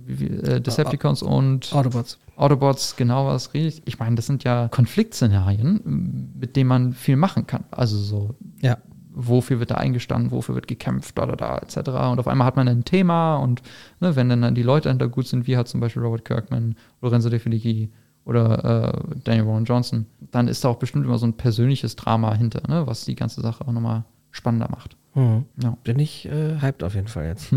[0.07, 2.17] äh, Decepticons und Autobots.
[2.37, 3.99] Autobots, genau was rede ich.
[3.99, 7.65] meine, das sind ja Konfliktszenarien, mit denen man viel machen kann.
[7.71, 8.77] Also so, Ja.
[9.11, 11.77] wofür wird da eingestanden, wofür wird gekämpft, da, da, da, etc.
[12.11, 13.61] Und auf einmal hat man ein Thema und
[13.99, 17.29] ne, wenn dann die Leute dahinter gut sind, wie hat zum Beispiel Robert Kirkman, Lorenzo
[17.29, 17.89] De Felici
[18.27, 22.33] oder äh, Daniel Warren Johnson, dann ist da auch bestimmt immer so ein persönliches Drama
[22.33, 24.97] hinter, ne, was die ganze Sache auch nochmal spannender macht.
[25.15, 25.45] Mhm.
[25.61, 25.77] Ja.
[25.83, 27.53] Bin ich äh, hyped auf jeden Fall jetzt.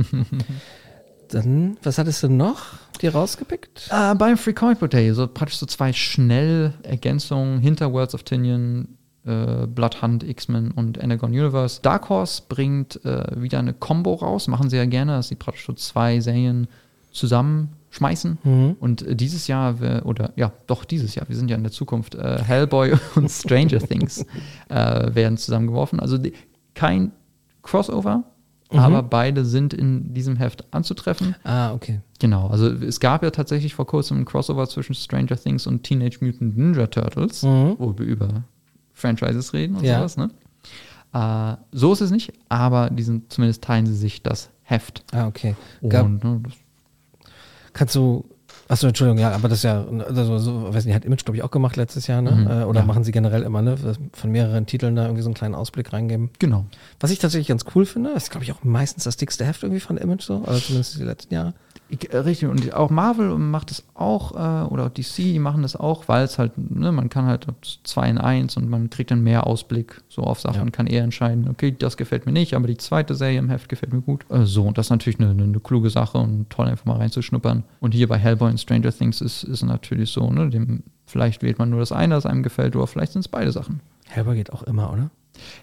[1.28, 2.66] Dann, was hattest du noch
[3.00, 3.88] dir rausgepickt?
[3.90, 8.88] Äh, beim Free Comic Book Day, so praktisch so zwei Schnellergänzungen hinter Worlds of Tinian,
[9.24, 11.80] äh, Blood Hunt, X-Men und Energon Universe.
[11.82, 15.66] Dark Horse bringt äh, wieder eine Combo raus, machen sie ja gerne, dass sie praktisch
[15.66, 16.66] so zwei Serien
[17.91, 18.38] zusammenschmeißen.
[18.45, 18.76] Mhm.
[18.80, 22.14] Und äh, dieses Jahr, oder ja, doch dieses Jahr, wir sind ja in der Zukunft,
[22.14, 24.24] äh, Hellboy und Stranger Things
[24.68, 26.01] äh, werden zusammengeworfen.
[26.01, 26.32] Also die,
[26.74, 27.12] kein
[27.62, 28.24] Crossover,
[28.72, 31.34] aber beide sind in diesem Heft anzutreffen.
[31.43, 32.01] Ah, okay.
[32.20, 36.18] Genau, also es gab ja tatsächlich vor kurzem ein Crossover zwischen Stranger Things und Teenage
[36.20, 37.74] Mutant Ninja Turtles, Mhm.
[37.78, 38.45] wo wir über
[38.93, 39.99] Franchises reden und Ja.
[39.99, 40.30] sowas, ne?
[41.12, 45.03] Äh, so ist es nicht, aber die sind, zumindest teilen sie sich das Heft.
[45.11, 45.57] Ah, okay.
[45.88, 46.53] Gab, Und ne, das,
[47.72, 48.24] kannst du.
[48.68, 51.42] Achso, Entschuldigung, ja, aber das ist ja, also, so, weiß nicht, hat Image, glaube ich,
[51.42, 52.30] auch gemacht letztes Jahr, ne?
[52.32, 52.86] Mhm, Äh, Oder ja.
[52.86, 53.76] machen sie generell immer, ne?
[54.12, 56.30] Von mehreren Titeln da irgendwie so einen kleinen Ausblick reingeben.
[56.38, 56.64] genau.
[57.00, 59.80] Was ich tatsächlich ganz cool finde, ist, glaube ich, auch meistens das dickste Heft irgendwie
[59.80, 61.54] von Image so, also zumindest die letzten Jahre.
[61.91, 65.74] Äh, richtig, und auch Marvel macht es auch, äh, oder auch DC, die machen das
[65.76, 67.47] auch, weil es halt, ne, man kann halt
[67.84, 70.62] zwei in eins und man kriegt dann mehr Ausblick so auf Sachen Ja.
[70.62, 73.68] und kann eher entscheiden, okay, das gefällt mir nicht, aber die zweite Serie im Heft
[73.68, 74.24] gefällt mir gut.
[74.30, 76.97] Äh, so, und das ist natürlich eine, eine, eine kluge Sache und toll, einfach mal
[76.99, 77.64] reinzuschnuppern.
[77.80, 81.59] Und hier bei Hellboy und Stranger Things ist, ist natürlich so, ne, dem, vielleicht wählt
[81.59, 83.80] man nur das eine, das einem gefällt, oder vielleicht sind es beide Sachen.
[84.09, 85.11] Hellboy geht auch immer, oder?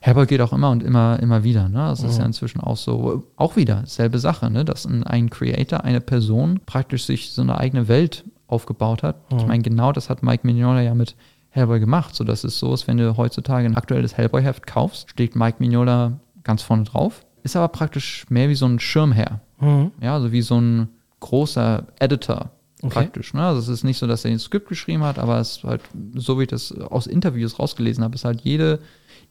[0.01, 1.69] Hellboy geht auch immer und immer, immer wieder.
[1.69, 1.77] Ne?
[1.77, 4.65] Das ist ja inzwischen auch so, auch wieder selbe Sache, ne?
[4.65, 9.17] dass ein, ein Creator, eine Person praktisch sich so eine eigene Welt aufgebaut hat.
[9.35, 11.15] Ich meine, genau das hat Mike Mignola ja mit
[11.49, 15.35] Hellboy gemacht, so dass es so ist, wenn du heutzutage ein aktuelles Hellboy-Heft kaufst, steht
[15.35, 19.41] Mike Mignola ganz vorne drauf, ist aber praktisch mehr wie so ein Schirmherr.
[19.59, 19.91] Mhm.
[20.01, 22.51] Ja, also wie so ein großer Editor
[22.83, 22.93] Okay.
[22.93, 23.33] praktisch.
[23.33, 23.41] Ne?
[23.41, 25.81] Also es ist nicht so, dass er ein Skript geschrieben hat, aber es ist halt,
[26.13, 28.79] so wie ich das aus Interviews rausgelesen habe, ist halt jede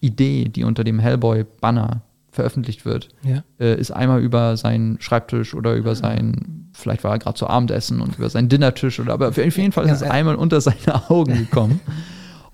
[0.01, 3.43] Idee, die unter dem Hellboy-Banner veröffentlicht wird, Ja.
[3.59, 8.01] äh, ist einmal über seinen Schreibtisch oder über sein, vielleicht war er gerade zu Abendessen
[8.01, 11.09] und über seinen Dinnertisch oder aber auf jeden Fall ist Ja, es einmal unter seine
[11.11, 11.81] Augen gekommen.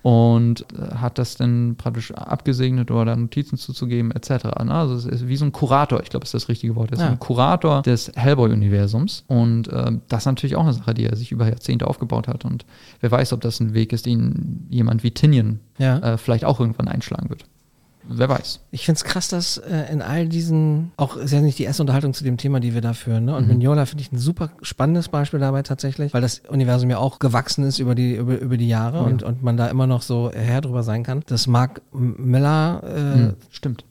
[0.03, 4.43] Und äh, hat das dann praktisch abgesegnet oder da Notizen zuzugeben, etc.
[4.63, 4.71] Ne?
[4.73, 6.89] Also es ist wie so ein Kurator, ich glaube, ist das richtige Wort.
[6.91, 7.07] Er ist Ja.
[7.09, 9.23] ein Kurator des Hellboy-Universums.
[9.27, 12.43] Und ähm, das ist natürlich auch eine Sache, die er sich über Jahrzehnte aufgebaut hat.
[12.45, 12.65] Und
[12.99, 15.97] wer weiß, ob das ein Weg ist, den jemand wie Tinian Ja.
[15.99, 17.45] äh, vielleicht auch irgendwann einschlagen wird.
[18.05, 18.59] Wer weiß.
[18.71, 21.83] Ich finde es krass, dass äh, in all diesen, auch ist ja nicht die erste
[21.83, 23.35] Unterhaltung zu dem Thema, die wir da führen, ne?
[23.35, 27.19] Und Mignola finde ich ein super spannendes Beispiel dabei tatsächlich, weil das Universum ja auch
[27.19, 30.31] gewachsen ist über die, über, über die Jahre und, und man da immer noch so
[30.33, 31.21] Herr drüber sein kann.
[31.27, 33.85] Dass Mark Miller äh, Hm, stimmt.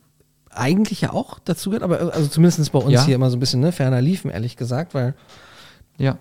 [0.51, 3.05] eigentlich ja auch dazu gehört, aber also zumindest bei uns Ja.
[3.07, 5.15] hier immer so ein bisschen ne, ferner liefen, ehrlich gesagt, weil
[5.97, 6.19] Ja.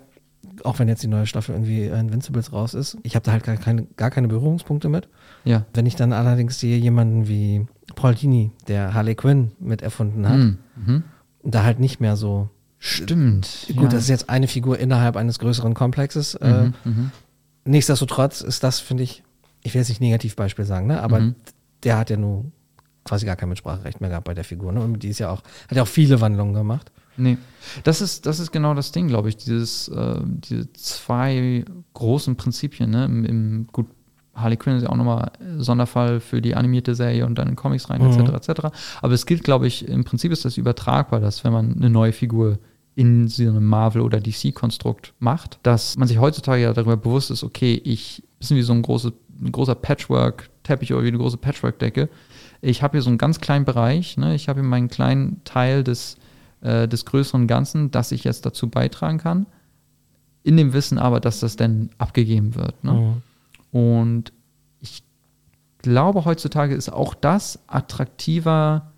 [0.63, 3.57] auch wenn jetzt die neue Staffel irgendwie Invincibles raus ist, ich habe da halt gar
[3.57, 5.09] keine, gar keine Berührungspunkte mit.
[5.43, 5.65] Ja.
[5.73, 7.65] Wenn ich dann allerdings sehe, jemanden wie
[8.01, 11.03] Paul Dini, der Harley Quinn mit erfunden hat, Hm, mhm.
[11.43, 12.49] da halt nicht mehr so.
[12.79, 13.67] Stimmt.
[13.75, 13.89] Gut, ja.
[13.89, 16.33] das ist jetzt eine Figur innerhalb eines größeren Komplexes.
[16.35, 17.11] Äh, Mhm, mhm.
[17.65, 19.23] nichtsdestotrotz ist das, finde ich,
[19.63, 21.01] ich will jetzt nicht Negativbeispiel sagen, ne?
[21.01, 21.35] aber Mhm.
[21.83, 22.45] der hat ja nur
[23.03, 24.71] quasi gar kein Mitspracherecht mehr gehabt bei der Figur.
[24.71, 24.81] Ne?
[24.81, 26.91] Und die ist ja auch, hat ja auch viele Wandlungen gemacht.
[27.17, 27.37] Nee,
[27.83, 29.37] das ist, das ist genau das Ding, glaube ich.
[29.37, 33.05] Dieses, äh, diese zwei großen Prinzipien, ne?
[33.05, 33.87] Im, im, gut,
[34.33, 37.89] Harley Quinn ist ja auch nochmal Sonderfall für die animierte Serie und dann in Comics
[37.89, 38.19] rein, Mhm.
[38.25, 38.49] etc.
[38.49, 38.65] etc.
[39.01, 42.13] Aber es gilt, glaube ich, im Prinzip ist das übertragbar, dass wenn man eine neue
[42.13, 42.57] Figur
[42.95, 47.43] in so einem Marvel- oder DC-Konstrukt macht, dass man sich heutzutage ja darüber bewusst ist,
[47.43, 52.09] okay, ich, bisschen wie so ein, große, ein großer Patchwork-Teppich oder wie eine große Patchwork-Decke.
[52.61, 54.35] Ich habe hier so einen ganz kleinen Bereich, ne?
[54.35, 56.17] ich habe hier meinen kleinen Teil des,
[56.61, 59.45] äh, des größeren Ganzen, das ich jetzt dazu beitragen kann,
[60.43, 62.83] in dem Wissen aber, dass das dann abgegeben wird.
[62.83, 62.91] Ne?
[62.93, 63.13] Mhm.
[63.71, 64.33] Und
[64.79, 65.03] ich
[65.79, 68.91] glaube, heutzutage ist auch das attraktiver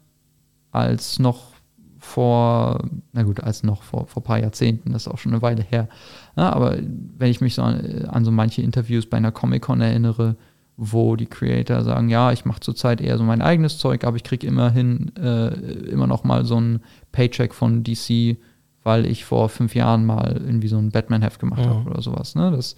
[0.72, 1.54] als noch
[2.00, 2.80] vor,
[3.14, 5.64] na gut, als noch vor, vor ein paar Jahrzehnten, das ist auch schon eine Weile
[5.64, 5.88] her.
[6.36, 6.78] Ja, aber
[7.18, 10.36] wenn ich mich so an, an so manche Interviews bei einer Comic-Con erinnere,
[10.76, 14.24] wo die Creator sagen, ja, ich mache zurzeit eher so mein eigenes Zeug, aber ich
[14.24, 15.50] kriege immerhin äh,
[15.90, 18.38] immer noch mal so ein Paycheck von DC,
[18.84, 21.70] weil ich vor fünf Jahren mal irgendwie so ein Batman-Heft gemacht Mhm.
[21.70, 22.36] habe oder sowas.
[22.36, 22.52] Ne?
[22.52, 22.76] Das,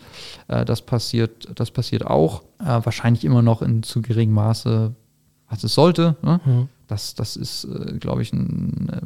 [0.47, 2.43] äh, das, passiert, das passiert auch.
[2.59, 4.93] Äh, wahrscheinlich immer noch in zu geringem Maße,
[5.47, 6.15] als es sollte.
[6.21, 6.39] Ne?
[6.45, 6.69] Mhm.
[6.87, 9.01] Das, das ist, äh, glaube ich, ein äh,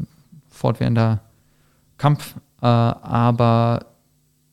[0.49, 1.21] fortwährender
[1.97, 2.35] Kampf.
[2.61, 3.85] Äh, aber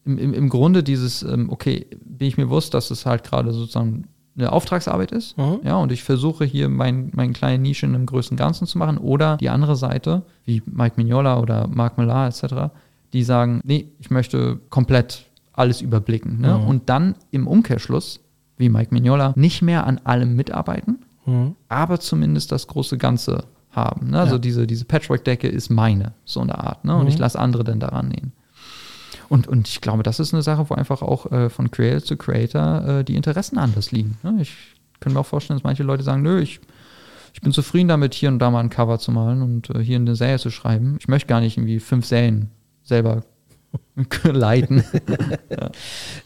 [0.05, 3.53] im, im, im Grunde dieses, ähm, okay, bin ich mir bewusst, dass es halt gerade
[3.53, 5.37] sozusagen eine Auftragsarbeit ist.
[5.39, 5.61] Mhm.
[5.65, 8.99] Ja, und ich versuche hier mein, meine kleine Nische in einem größeren Ganzen zu machen.
[8.99, 12.73] Oder die andere Seite, wie Mike Mignola oder Mark Millar etc.,
[13.13, 16.41] die sagen, nee, ich möchte komplett alles überblicken.
[16.41, 16.59] Ne?
[16.59, 16.67] Mhm.
[16.69, 18.21] Und dann im Umkehrschluss,
[18.59, 21.55] wie Mike Mignola, nicht mehr an allem mitarbeiten, Mhm.
[21.69, 24.11] aber zumindest das große Ganze haben.
[24.11, 24.21] Ne?
[24.21, 24.39] Also Ja.
[24.39, 26.85] diese, diese Patchwork-Decke ist meine, so eine Art.
[26.85, 26.95] Ne?
[26.95, 27.09] Und Mhm.
[27.09, 28.33] ich lasse andere dann daran nähen.
[29.29, 32.17] Und, und ich glaube, das ist eine Sache, wo einfach auch äh, von Creator zu
[32.17, 34.19] Creator äh, die Interessen anders liegen.
[34.23, 34.37] Ne?
[34.41, 34.55] Ich
[35.01, 36.61] kann mir auch vorstellen, dass manche Leute sagen, nö, ich,
[37.35, 39.97] ich bin zufrieden damit, hier und da mal ein Cover zu malen und äh, hier
[39.97, 40.97] eine Serie zu schreiben.
[41.01, 42.51] Ich möchte gar nicht irgendwie fünf Serien
[42.83, 43.25] selber
[44.25, 44.85] leiten.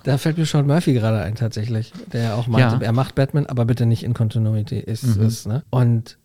[0.04, 2.80] Da fällt mir Sean Murphy gerade ein, tatsächlich, der ja auch meinte, Ja.
[2.82, 5.22] er macht Batman, aber bitte nicht in Continuity ist, Mhm.
[5.22, 5.62] ist ne?
[5.70, 6.16] Und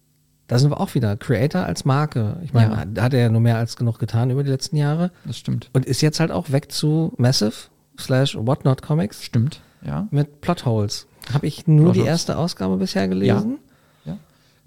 [0.48, 1.16] da sind wir auch wieder.
[1.18, 2.38] Creator als Marke.
[2.44, 2.86] Ich meine, Ja.
[2.86, 5.12] da hat er ja nur mehr als genug getan über die letzten Jahre.
[5.26, 5.70] Das stimmt.
[5.74, 7.54] Und ist jetzt halt auch weg zu Massive
[8.00, 10.08] slash Whatnot Comics Stimmt, ja.
[10.12, 11.08] mit Plotholes.
[11.34, 12.08] Habe ich nur die Plotholes.
[12.08, 13.58] erste Ausgabe bisher gelesen?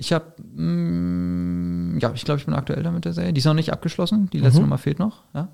[0.01, 0.27] Ich habe,
[2.01, 3.33] ja, ich glaube, ich bin aktuell da mit der Serie.
[3.33, 4.31] Die ist noch nicht abgeschlossen.
[4.33, 4.67] Die letzte Mhm.
[4.67, 5.23] Nummer fehlt noch.
[5.35, 5.49] Ja,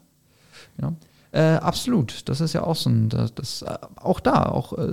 [0.77, 0.97] genau.
[1.33, 2.29] Äh, absolut.
[2.29, 4.87] Das ist ja auch so ein, das, das äh, auch da, auch äh,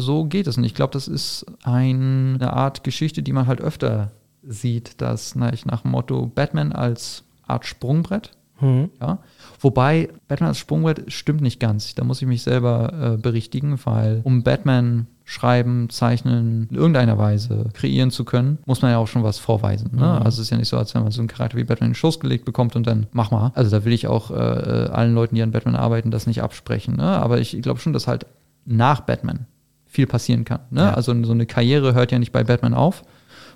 [0.00, 0.56] so geht es.
[0.56, 4.10] Und ich glaube, das ist ein, eine Art Geschichte, die man halt öfter
[4.46, 4.96] sieht,
[5.34, 8.90] na, ich nach dem Motto Batman als Art Sprungbrett Mhm.
[9.00, 9.18] ja.
[9.60, 11.94] Wobei Batman als Sprungbrett stimmt nicht ganz.
[11.94, 17.66] Da muss ich mich selber äh, berichtigen, weil um Batman schreiben, zeichnen, in irgendeiner Weise
[17.74, 19.90] kreieren zu können, muss man ja auch schon was vorweisen.
[19.92, 19.98] Ne?
[19.98, 20.24] Mhm.
[20.24, 21.92] Also es ist ja nicht so, als wenn man so einen Charakter wie Batman in
[21.92, 23.52] den Schoß gelegt bekommt und dann mach mal.
[23.54, 26.42] Also da will ich auch äh, äh, allen Leuten, die an Batman arbeiten, das nicht
[26.42, 26.96] absprechen.
[26.96, 27.02] Ne?
[27.02, 28.26] Aber ich glaube schon, dass halt
[28.64, 29.46] nach Batman
[29.86, 30.60] viel passieren kann.
[30.70, 30.80] Ne?
[30.80, 30.94] Ja.
[30.94, 33.02] Also so eine Karriere hört ja nicht bei Batman auf,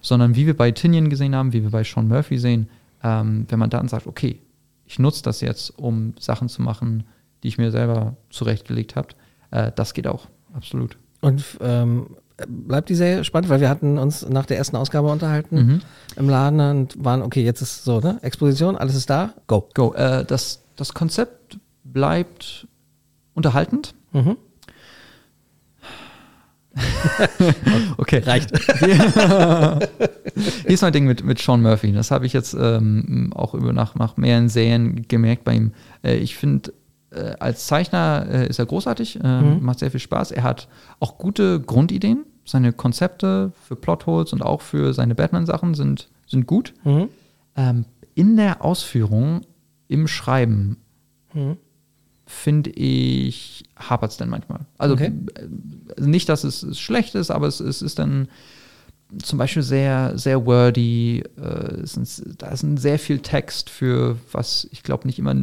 [0.02, 2.68] sondern wie wir bei Tinian gesehen haben, wie wir bei Sean Murphy sehen,
[3.02, 4.38] ähm, wenn man dann sagt, okay,
[4.84, 7.04] ich nutze das jetzt, um Sachen zu machen,
[7.42, 9.08] die ich mir selber zurechtgelegt habe,
[9.50, 10.98] äh, das geht auch, absolut.
[11.20, 12.08] Und ähm,
[12.48, 15.80] bleibt die Serie spannend, weil wir hatten uns nach der ersten Ausgabe unterhalten Mhm.
[16.16, 18.18] im Laden und waren, okay, jetzt ist so, ne?
[18.22, 19.68] Exposition, alles ist da, go.
[19.74, 19.94] Go.
[19.94, 22.66] Äh, das, das Konzept bleibt
[23.34, 23.94] unterhaltend.
[24.12, 24.36] Mhm.
[27.98, 28.50] Okay, reicht.
[28.80, 29.80] Hier
[30.66, 31.92] ist mein Ding mit, mit Sean Murphy.
[31.92, 35.72] Das habe ich jetzt ähm, auch über nach, nach mehreren Serien gemerkt bei ihm.
[36.02, 36.72] Äh, ich finde,
[37.10, 39.62] äh, als Zeichner äh, ist er großartig, äh, Mhm.
[39.64, 40.30] macht sehr viel Spaß.
[40.32, 40.68] Er hat
[41.00, 42.24] auch gute Grundideen.
[42.44, 46.74] Seine Konzepte für Plotholes und auch für seine Batman-Sachen sind, sind gut.
[46.84, 47.08] Mhm.
[47.56, 49.42] Ähm, in der Ausführung,
[49.88, 50.78] im Schreiben,
[51.34, 51.56] Mhm.
[52.32, 54.60] Finde ich, hapert es dann manchmal.
[54.78, 55.12] Also Okay.
[55.34, 58.28] äh, nicht, dass es, es schlecht ist, aber es, es ist dann
[59.22, 61.22] zum Beispiel sehr, sehr wordy.
[61.36, 62.08] Äh, sind,
[62.42, 65.34] da ist ein sehr viel Text für was ich glaube nicht immer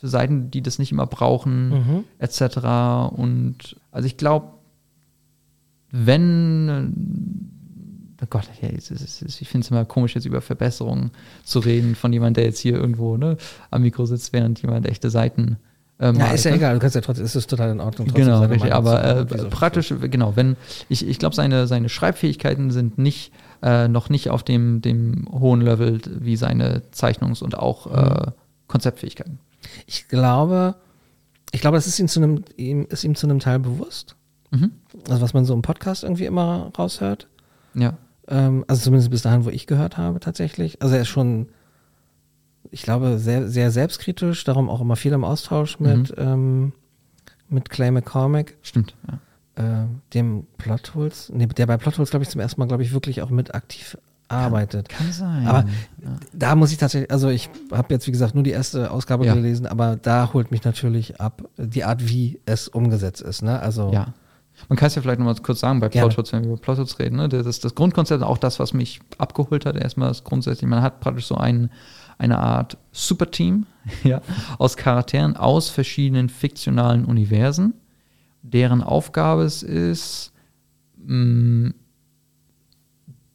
[0.00, 2.04] für Seiten, die das nicht immer brauchen, Mhm.
[2.18, 3.10] etc.
[3.16, 4.48] Und also ich glaube,
[5.90, 6.68] wenn
[8.20, 11.10] äh, oh Gott, ich finde es immer komisch, jetzt über Verbesserungen
[11.44, 13.36] zu reden von jemandem, der jetzt hier irgendwo ne,
[13.70, 15.56] am Mikro sitzt, während jemand echte Seiten
[15.98, 18.08] äh, Ja, ist ja egal, du kannst ja trotzdem, ist es total in Ordnung.
[18.08, 18.72] Genau, richtig.
[18.72, 20.56] Aber äh, praktisch, genau, wenn
[20.88, 23.32] ich, ich glaube, seine, seine Schreibfähigkeiten sind nicht
[23.62, 28.30] äh, noch nicht auf dem, dem hohen Level wie seine Zeichnungs- und auch äh,
[28.68, 29.40] Konzeptfähigkeiten.
[29.86, 30.76] Ich glaube,
[31.50, 34.16] ich glaube, das ist ihm zu einem, ihm, ist ihm zu einem Teil bewusst.
[34.50, 34.72] Mhm.
[35.08, 37.28] Also was man so im Podcast irgendwie immer raushört.
[37.74, 37.94] Ja.
[38.28, 40.80] Ähm, also zumindest bis dahin, wo ich gehört habe, tatsächlich.
[40.82, 41.48] Also er ist schon,
[42.70, 46.72] ich glaube, sehr, sehr selbstkritisch, darum auch immer viel im Austausch mit, ähm,
[47.48, 48.94] mit Clay McCormick, Stimmt.
[49.56, 49.82] Ja.
[49.82, 53.22] äh, dem Plotholes, nee, der bei Plotholes, glaube ich, zum ersten Mal, glaube ich, wirklich
[53.22, 53.96] auch mit aktiv
[54.30, 54.90] arbeitet.
[54.90, 55.46] Kann sein.
[55.46, 55.64] Aber
[56.34, 59.32] da muss ich tatsächlich, also ich habe jetzt, wie gesagt, nur die erste Ausgabe Ja.
[59.34, 63.42] gelesen, aber da holt mich natürlich ab die Art, wie es umgesetzt ist.
[63.42, 63.58] Ne?
[63.58, 64.12] Also Ja.
[64.68, 65.88] Man kann es ja vielleicht noch mal kurz sagen bei.
[65.88, 67.16] Plotholes, wenn wir über Plotholes reden.
[67.16, 67.28] Ne?
[67.28, 70.98] Das, ist das Grundkonzept, auch das, was mich abgeholt hat, erstmal ist grundsätzlich, man hat
[71.00, 71.70] praktisch so ein,
[72.18, 73.66] eine Art Superteam
[74.04, 74.20] ja,
[74.58, 77.74] aus Charakteren aus verschiedenen fiktionalen Universen,
[78.42, 80.32] deren Aufgabe es ist,
[80.96, 81.72] mh,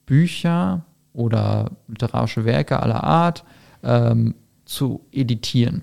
[0.05, 3.43] Bücher oder literarische Werke aller Art
[3.83, 5.81] ähm, zu editieren.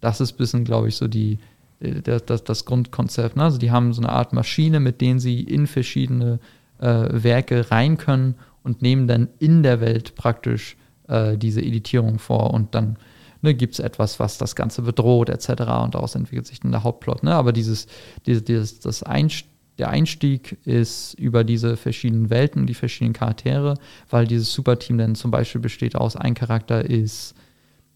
[0.00, 1.38] Das ist ein bisschen, glaube ich, so die,
[1.80, 3.36] äh, das, das, das Grundkonzept.
[3.36, 3.44] Ne?
[3.44, 6.38] Also die haben so eine Art Maschine, mit denen sie in verschiedene
[6.78, 10.76] äh, Werke rein können und nehmen dann in der Welt praktisch
[11.08, 12.96] äh, diese Editierung vor und dann
[13.42, 15.48] ne, gibt es etwas, was das Ganze bedroht, etc.
[15.84, 17.22] Und daraus entwickelt sich dann der Hauptplot.
[17.22, 17.34] Ne?
[17.34, 17.86] Aber dieses,
[18.26, 19.46] dieses, dieses das Einst
[19.78, 23.74] der Einstieg ist über diese verschiedenen Welten, die verschiedenen Charaktere,
[24.08, 27.34] weil dieses Superteam dann zum Beispiel besteht aus, ein Charakter ist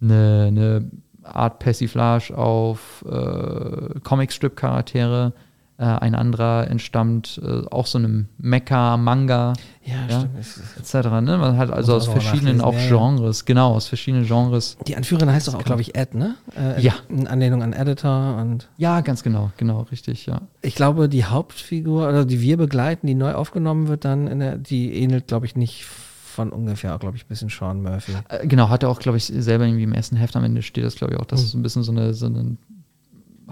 [0.02, 0.90] eine, eine
[1.22, 5.32] Art Persiflage auf äh, Comicstrip-Charaktere,
[5.84, 10.24] ein anderer entstammt äh, auch so einem Mecha-Manga ja, Ja.
[10.38, 10.60] Es
[10.94, 11.08] etc.
[11.22, 11.38] Ne?
[11.38, 13.08] Man hat also aus verschiedenen auch nachlesen, ja.
[13.08, 14.76] Genres, genau, aus verschiedenen Genres.
[14.86, 16.34] Die Anführerin heißt doch auch, glaube ich, Ed, ne?
[16.56, 16.92] Äh, Ja.
[17.08, 20.42] In Anlehnung an Editor und Ja, ganz genau, genau, richtig, ja.
[20.60, 24.58] ich glaube, die Hauptfigur, oder die wir begleiten, die neu aufgenommen wird, dann in der,
[24.58, 28.12] die ähnelt, glaube ich, nicht von ungefähr, glaube ich, ein bisschen Sean Murphy.
[28.28, 30.84] Äh, Genau, hat er auch, glaube ich, selber irgendwie im ersten Heft am Ende steht
[30.84, 31.24] das, glaube ich, auch.
[31.24, 31.46] Das Mhm.
[31.46, 32.56] ist ein bisschen so eine, so eine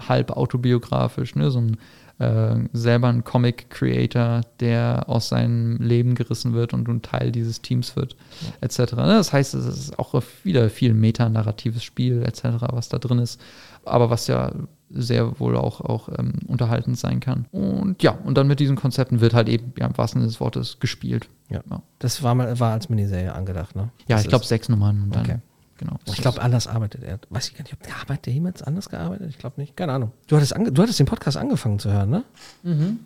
[0.07, 1.51] halb autobiografisch, ne?
[1.51, 1.77] So ein
[2.19, 7.95] äh, selber ein Comic-Creator, der aus seinem Leben gerissen wird und ein Teil dieses Teams
[7.95, 8.15] wird,
[8.61, 8.77] etc.
[8.93, 9.07] Ne?
[9.07, 13.39] Das heißt, es ist auch wieder viel metanarratives Spiel, etc., was da drin ist,
[13.85, 14.51] aber was ja
[14.91, 17.45] sehr wohl auch, auch ähm, unterhaltend sein kann.
[17.51, 20.39] Und ja, und dann mit diesen Konzepten wird halt eben, ja, im wahrsten Sinne des
[20.39, 21.29] Wortes, gespielt.
[21.49, 21.61] Ja.
[21.69, 21.81] Ja.
[21.99, 23.89] Das war mal war als Miniserie angedacht, ne?
[24.07, 25.37] Ja, Das ich glaube sechs Nummern und dann, Okay.
[25.79, 25.95] Genau.
[26.05, 27.17] Ich glaube, anders arbeitet er.
[27.31, 29.27] Weiß ich gar nicht, ob der arbeitet der jemals anders gearbeitet?
[29.29, 29.75] Ich glaube nicht.
[29.75, 30.11] Keine Ahnung.
[30.27, 32.23] Du hattest, ange du hattest den Podcast angefangen zu hören, ne?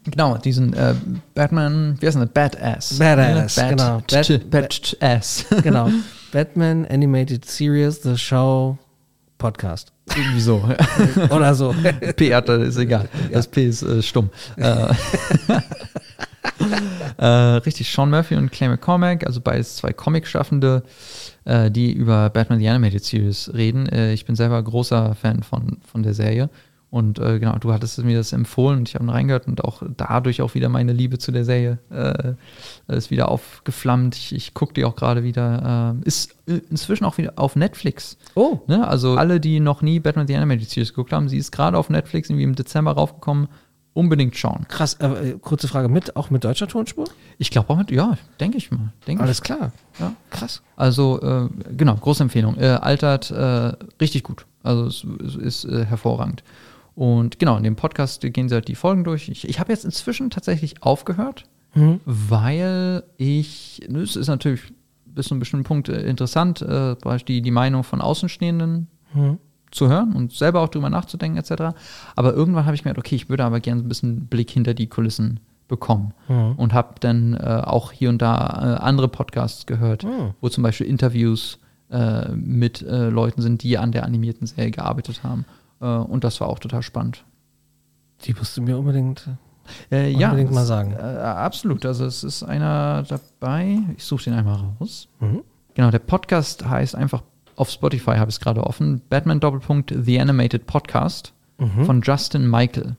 [0.04, 0.94] Genau, diesen äh,
[1.34, 2.34] Batman, wie heißt denn das?
[2.34, 3.00] Badass.
[3.00, 4.02] Badass, Bad, genau.
[4.10, 5.46] Bad, Bad- Badass.
[5.64, 5.90] Genau.
[6.34, 8.78] Batman Animated Series, The Show,
[9.38, 9.94] Podcast.
[10.16, 10.62] Irgendwie so.
[11.30, 11.74] Oder so.
[12.18, 13.08] P hat, ist egal.
[13.32, 14.30] Das P ist äh, stumm.
[17.18, 20.84] äh, richtig, Sean Murphy und Clay McCormack, also beides zwei Comic-Schaffende,
[21.46, 23.88] äh, die über Batman The Animated Series reden.
[23.88, 26.50] Äh, ich bin selber großer Fan von, von der Serie.
[26.94, 30.44] Und äh, genau, du hattest mir das empfohlen und ich habe reingehört und auch dadurch
[30.44, 32.36] auch wieder meine Liebe zu der Serie äh,
[32.88, 34.16] ist wieder aufgeflammt.
[34.16, 35.96] Ich, ich gucke die auch gerade wieder.
[36.00, 38.16] Äh, ist inzwischen auch wieder auf Netflix.
[38.36, 38.60] Oh.
[38.68, 38.88] Ne?
[38.88, 41.90] Also alle, die noch nie Batman The Animated Series geguckt haben, sie ist gerade auf
[41.90, 43.48] Netflix irgendwie im Dezember raufgekommen.
[43.94, 44.66] Unbedingt schauen.
[44.70, 44.96] Krass.
[44.96, 47.06] Äh, äh, kurze Frage, mit, auch mit deutscher Tonspur?
[47.38, 48.92] Ich glaube auch mit, ja, denke ich mal.
[49.06, 49.24] Denk ich.
[49.24, 49.72] Alles klar.
[50.00, 50.14] Ja.
[50.32, 50.64] Krass.
[50.76, 52.58] Also, äh, genau, große Empfehlung.
[52.58, 54.46] Äh, altert äh, richtig gut.
[54.64, 56.44] Also, es, es ist äh, hervorragend.
[56.96, 59.30] Und genau, in dem Podcast gehen sie halt die Folgen durch.
[59.30, 62.02] Ich, ich habe jetzt inzwischen tatsächlich aufgehört, Mhm.
[62.06, 64.62] weil ich, ne, es ist natürlich
[65.06, 66.96] bis zu einem bestimmten Punkt interessant, äh,
[67.28, 69.38] die, die Meinung von Außenstehenden Mhm.
[69.74, 71.76] Zu hören und selber auch drüber nachzudenken, etc.
[72.16, 74.88] Aber irgendwann habe ich gemerkt, okay, ich würde aber gerne ein bisschen Blick hinter die
[74.88, 76.14] Kulissen bekommen.
[76.28, 76.54] Mhm.
[76.58, 80.34] Und habe dann äh, auch hier und da äh, andere Podcasts gehört, Mhm.
[80.42, 81.58] wo zum Beispiel Interviews
[81.90, 85.46] äh, mit äh, Leuten sind, die an der animierten Serie gearbeitet haben.
[85.82, 87.24] Äh, und das war auch total spannend.
[88.26, 89.28] Die musst du mir unbedingt.
[89.92, 90.92] Äh, ja, Unbedingt mal es- sagen.
[90.94, 91.86] Äh, absolut.
[91.86, 93.80] Also es ist einer dabei.
[93.98, 95.08] Ich suche den einmal raus.
[95.20, 95.42] Mhm.
[95.74, 97.24] Genau, der Podcast heißt einfach
[97.56, 99.02] auf Spotify, habe ich es gerade offen.
[99.10, 101.86] Batman Doppelpunkt The Animated Podcast Mhm.
[101.86, 102.96] von Justin Michael.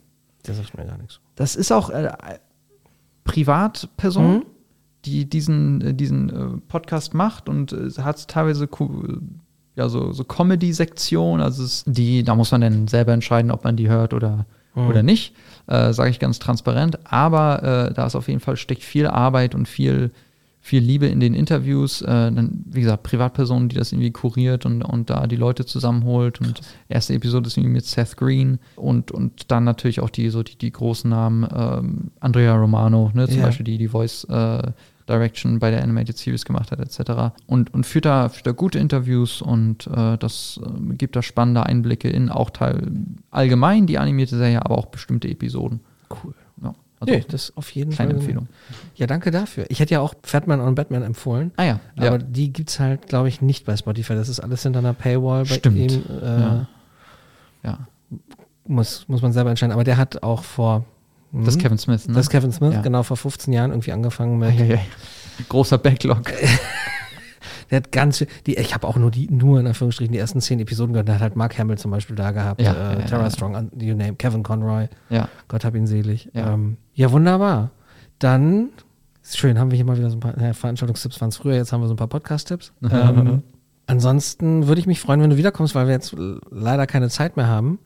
[0.46, 1.20] Der sagt mir gar nichts.
[1.34, 2.12] Das ist auch äh,
[3.24, 4.42] Privatperson, Mhm.
[5.04, 8.68] die diesen, äh, diesen äh, Podcast macht und äh, hat teilweise
[9.76, 11.40] ja, so, so Comedy-Sektion.
[11.40, 14.86] Also es, die, da muss man dann selber entscheiden, ob man die hört oder, Mhm.
[14.88, 15.34] oder nicht.
[15.66, 16.98] Äh, Sage ich ganz transparent.
[17.10, 20.12] Aber äh, da ist auf jeden Fall steckt viel Arbeit und viel,
[20.64, 22.00] viel Liebe in den Interviews.
[22.00, 26.40] Äh, dann, wie gesagt, Privatpersonen, die das irgendwie kuriert und, und da die Leute zusammenholt.
[26.40, 30.42] Und erste Episode ist irgendwie mit Seth Green und, und dann natürlich auch die, so
[30.42, 33.44] die, die großen Namen, ähm, Andrea Romano, ne, zum Ja.
[33.44, 34.72] Beispiel, die die Voice äh,
[35.06, 37.34] Direction bei der Animated Series gemacht hat, etc.
[37.46, 41.66] Und, und führt, da, führt da gute Interviews und äh, das äh, gibt da spannende
[41.66, 42.90] Einblicke in auch Teil
[43.30, 45.80] allgemein die animierte Serie, aber auch bestimmte Episoden.
[46.08, 46.32] Cool.
[47.08, 48.06] Ja, also Nee, das auf jeden Fall.
[48.06, 48.48] kleine Empfehlung.
[48.96, 49.66] Ja, danke dafür.
[49.68, 51.52] Ich hätte ja auch Fatman und Batman empfohlen.
[51.56, 52.18] Ah ja, Aber ja.
[52.18, 54.14] die gibt es halt, glaube ich, nicht bei Spotify.
[54.14, 55.78] Das ist alles hinter einer Paywall bei Stimmt.
[55.92, 56.02] ihm.
[56.22, 56.66] Äh, Ja.
[57.62, 57.78] ja.
[58.66, 59.72] muss, muss man selber entscheiden.
[59.72, 60.84] Aber der hat auch vor.
[61.32, 62.14] Das ist hm, Kevin Smith, ne?
[62.14, 62.80] Das ist Kevin Smith, Ja.
[62.82, 64.50] genau vor 15 Jahren irgendwie angefangen mit.
[64.50, 64.80] Eieiei.
[65.48, 66.22] Großer Backlog.
[67.70, 70.40] Der hat ganz viel, die, ich habe auch nur die, nur in Anführungsstrichen die ersten
[70.40, 71.08] zehn Episoden gehört.
[71.08, 73.30] Der hat halt Mark Hamill zum Beispiel da gehabt, Ja, äh, ja, Tara ja.
[73.30, 75.28] Strong, you name, Kevin Conroy, Ja.
[75.48, 76.28] Gott hab ihn selig.
[76.34, 76.52] Ja.
[76.52, 77.70] Ähm, ja, wunderbar.
[78.18, 78.70] Dann,
[79.22, 81.54] ist schön, haben wir hier mal wieder so ein paar äh, Veranstaltungstipps waren es früher,
[81.56, 82.72] jetzt haben wir so ein paar Podcast-Tipps.
[82.90, 83.42] ähm,
[83.86, 86.14] ansonsten würde ich mich freuen, wenn du wiederkommst, weil wir jetzt
[86.50, 87.78] leider keine Zeit mehr haben.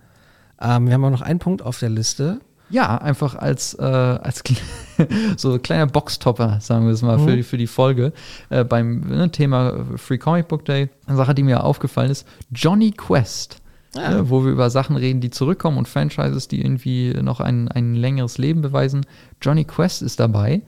[0.61, 2.40] Ähm, wir haben auch noch einen Punkt auf der Liste.
[2.70, 4.42] Ja, einfach als, äh, als
[5.36, 8.12] so kleiner Boxtopper, sagen wir es mal, für, die, für die Folge.
[8.50, 10.90] Äh, beim ne, Thema Free Comic Book Day.
[11.06, 13.62] Eine Sache, die mir aufgefallen ist: Johnny Quest.
[13.95, 17.95] Ne, wo wir über Sachen reden, die zurückkommen und Franchises, die irgendwie noch ein, ein
[17.95, 19.07] längeres Leben beweisen.
[19.41, 20.62] Johnny Quest ist dabei.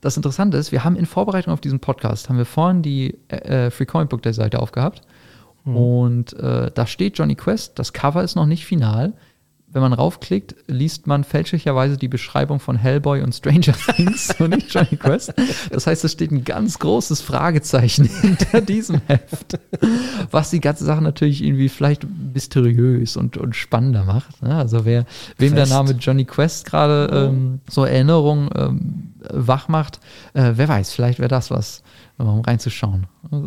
[0.00, 3.70] Das Interessante ist, wir haben in Vorbereitung auf diesen Podcast, haben wir vorhin die äh,
[3.70, 5.02] Free Comic Book Day Seite aufgehabt.
[5.64, 9.14] Und äh, da steht Johnny Quest, das Cover ist noch nicht final.
[9.66, 14.72] Wenn man raufklickt, liest man fälschlicherweise die Beschreibung von Hellboy und Stranger Things und nicht
[14.72, 15.34] Johnny Quest.
[15.72, 19.58] Das heißt, es steht ein ganz großes Fragezeichen hinter diesem Heft,
[20.30, 24.42] was die ganze Sache natürlich irgendwie vielleicht mysteriös und, und spannender macht.
[24.42, 24.54] ne?
[24.54, 25.06] Also wer,
[25.38, 25.72] wem der Fest.
[25.72, 30.00] Name Johnny Quest gerade ähm, so Erinnerungen ähm, wach macht,
[30.34, 31.82] äh, wer weiß, vielleicht wäre das was,
[32.18, 33.06] um reinzuschauen.
[33.30, 33.38] Ja,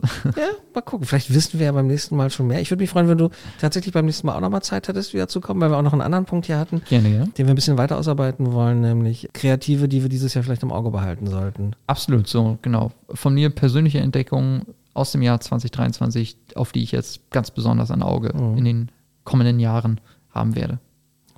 [0.74, 1.06] mal gucken.
[1.06, 2.60] Vielleicht wissen wir ja beim nächsten Mal schon mehr.
[2.60, 3.30] Ich würde mich freuen, wenn du
[3.62, 5.94] tatsächlich beim nächsten Mal auch nochmal Zeit hättest, wieder zu kommen, weil wir auch noch
[5.94, 7.24] einen anderen Punkt hier hatten, Gerne, ja.
[7.26, 10.72] den wir ein bisschen weiter ausarbeiten wollen, nämlich Kreative, die wir dieses Jahr vielleicht im
[10.72, 11.76] Auge behalten sollten.
[11.86, 12.92] Absolut, so, genau.
[13.14, 14.66] Von mir persönliche Entdeckungen
[14.98, 18.92] aus dem Jahr 2023, auf die ich jetzt ganz besonders ein Auge in den
[19.24, 20.00] kommenden Jahren
[20.32, 20.80] haben werde.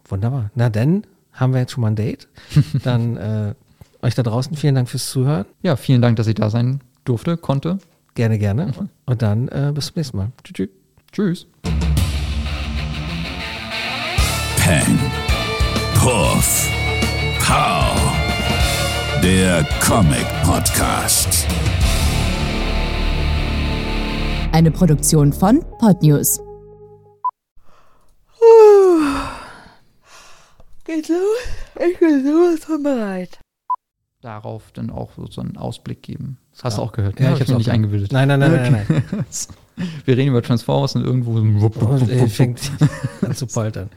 [0.08, 0.52] Wunderbar.
[0.56, 2.28] Na denn, haben wir jetzt schon mal ein Date.
[2.84, 3.54] Dann äh,
[4.02, 5.46] euch da draußen vielen Dank fürs Zuhören.
[5.62, 7.80] Ja, vielen Dank, dass ich da sein durfte, konnte.
[8.16, 8.74] Gerne, gerne.
[9.06, 10.32] Und dann äh, bis zum nächsten Mal.
[10.44, 10.56] Tschüss.
[10.56, 10.70] tschüss.
[11.12, 11.48] Tschüss.
[14.58, 15.00] Peng.
[15.96, 16.70] Puff.
[17.40, 17.96] Pow.
[19.24, 21.48] Der Comic Podcast.
[24.52, 26.40] Eine Produktion von Podnews.
[30.86, 31.18] Geht los?
[31.76, 33.40] Ich bin sowas von bereit.
[34.22, 36.40] Darauf dann auch so, einen Ausblick geben.
[36.52, 37.20] Das hast du auch gehört.
[37.20, 37.36] Ja, ne?
[37.36, 38.12] ich Hab hab's auch nicht eingebildet.
[38.12, 39.26] Nein, nein, nein, nein, nein.
[40.06, 42.72] Wir reden über Transformers und irgendwo so ein Wupp, wupp, Und wupp, wupp, fängt
[43.22, 43.90] an zu poltern.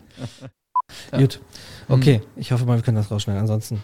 [1.11, 1.41] Gut.
[1.89, 3.41] Okay, ich hoffe mal, wir können das rausschneiden.
[3.41, 3.83] Ansonsten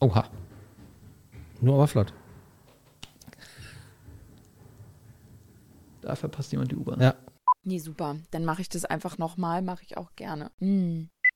[0.00, 0.24] Oha.
[1.60, 2.12] nur aber flott.
[6.04, 7.00] Da verpasst jemand die U-Bahn.
[7.00, 7.14] Ja.
[7.62, 8.16] Nee, super.
[8.30, 10.50] Dann mache ich das einfach nochmal, mache ich auch gerne.
[10.60, 11.04] Mm.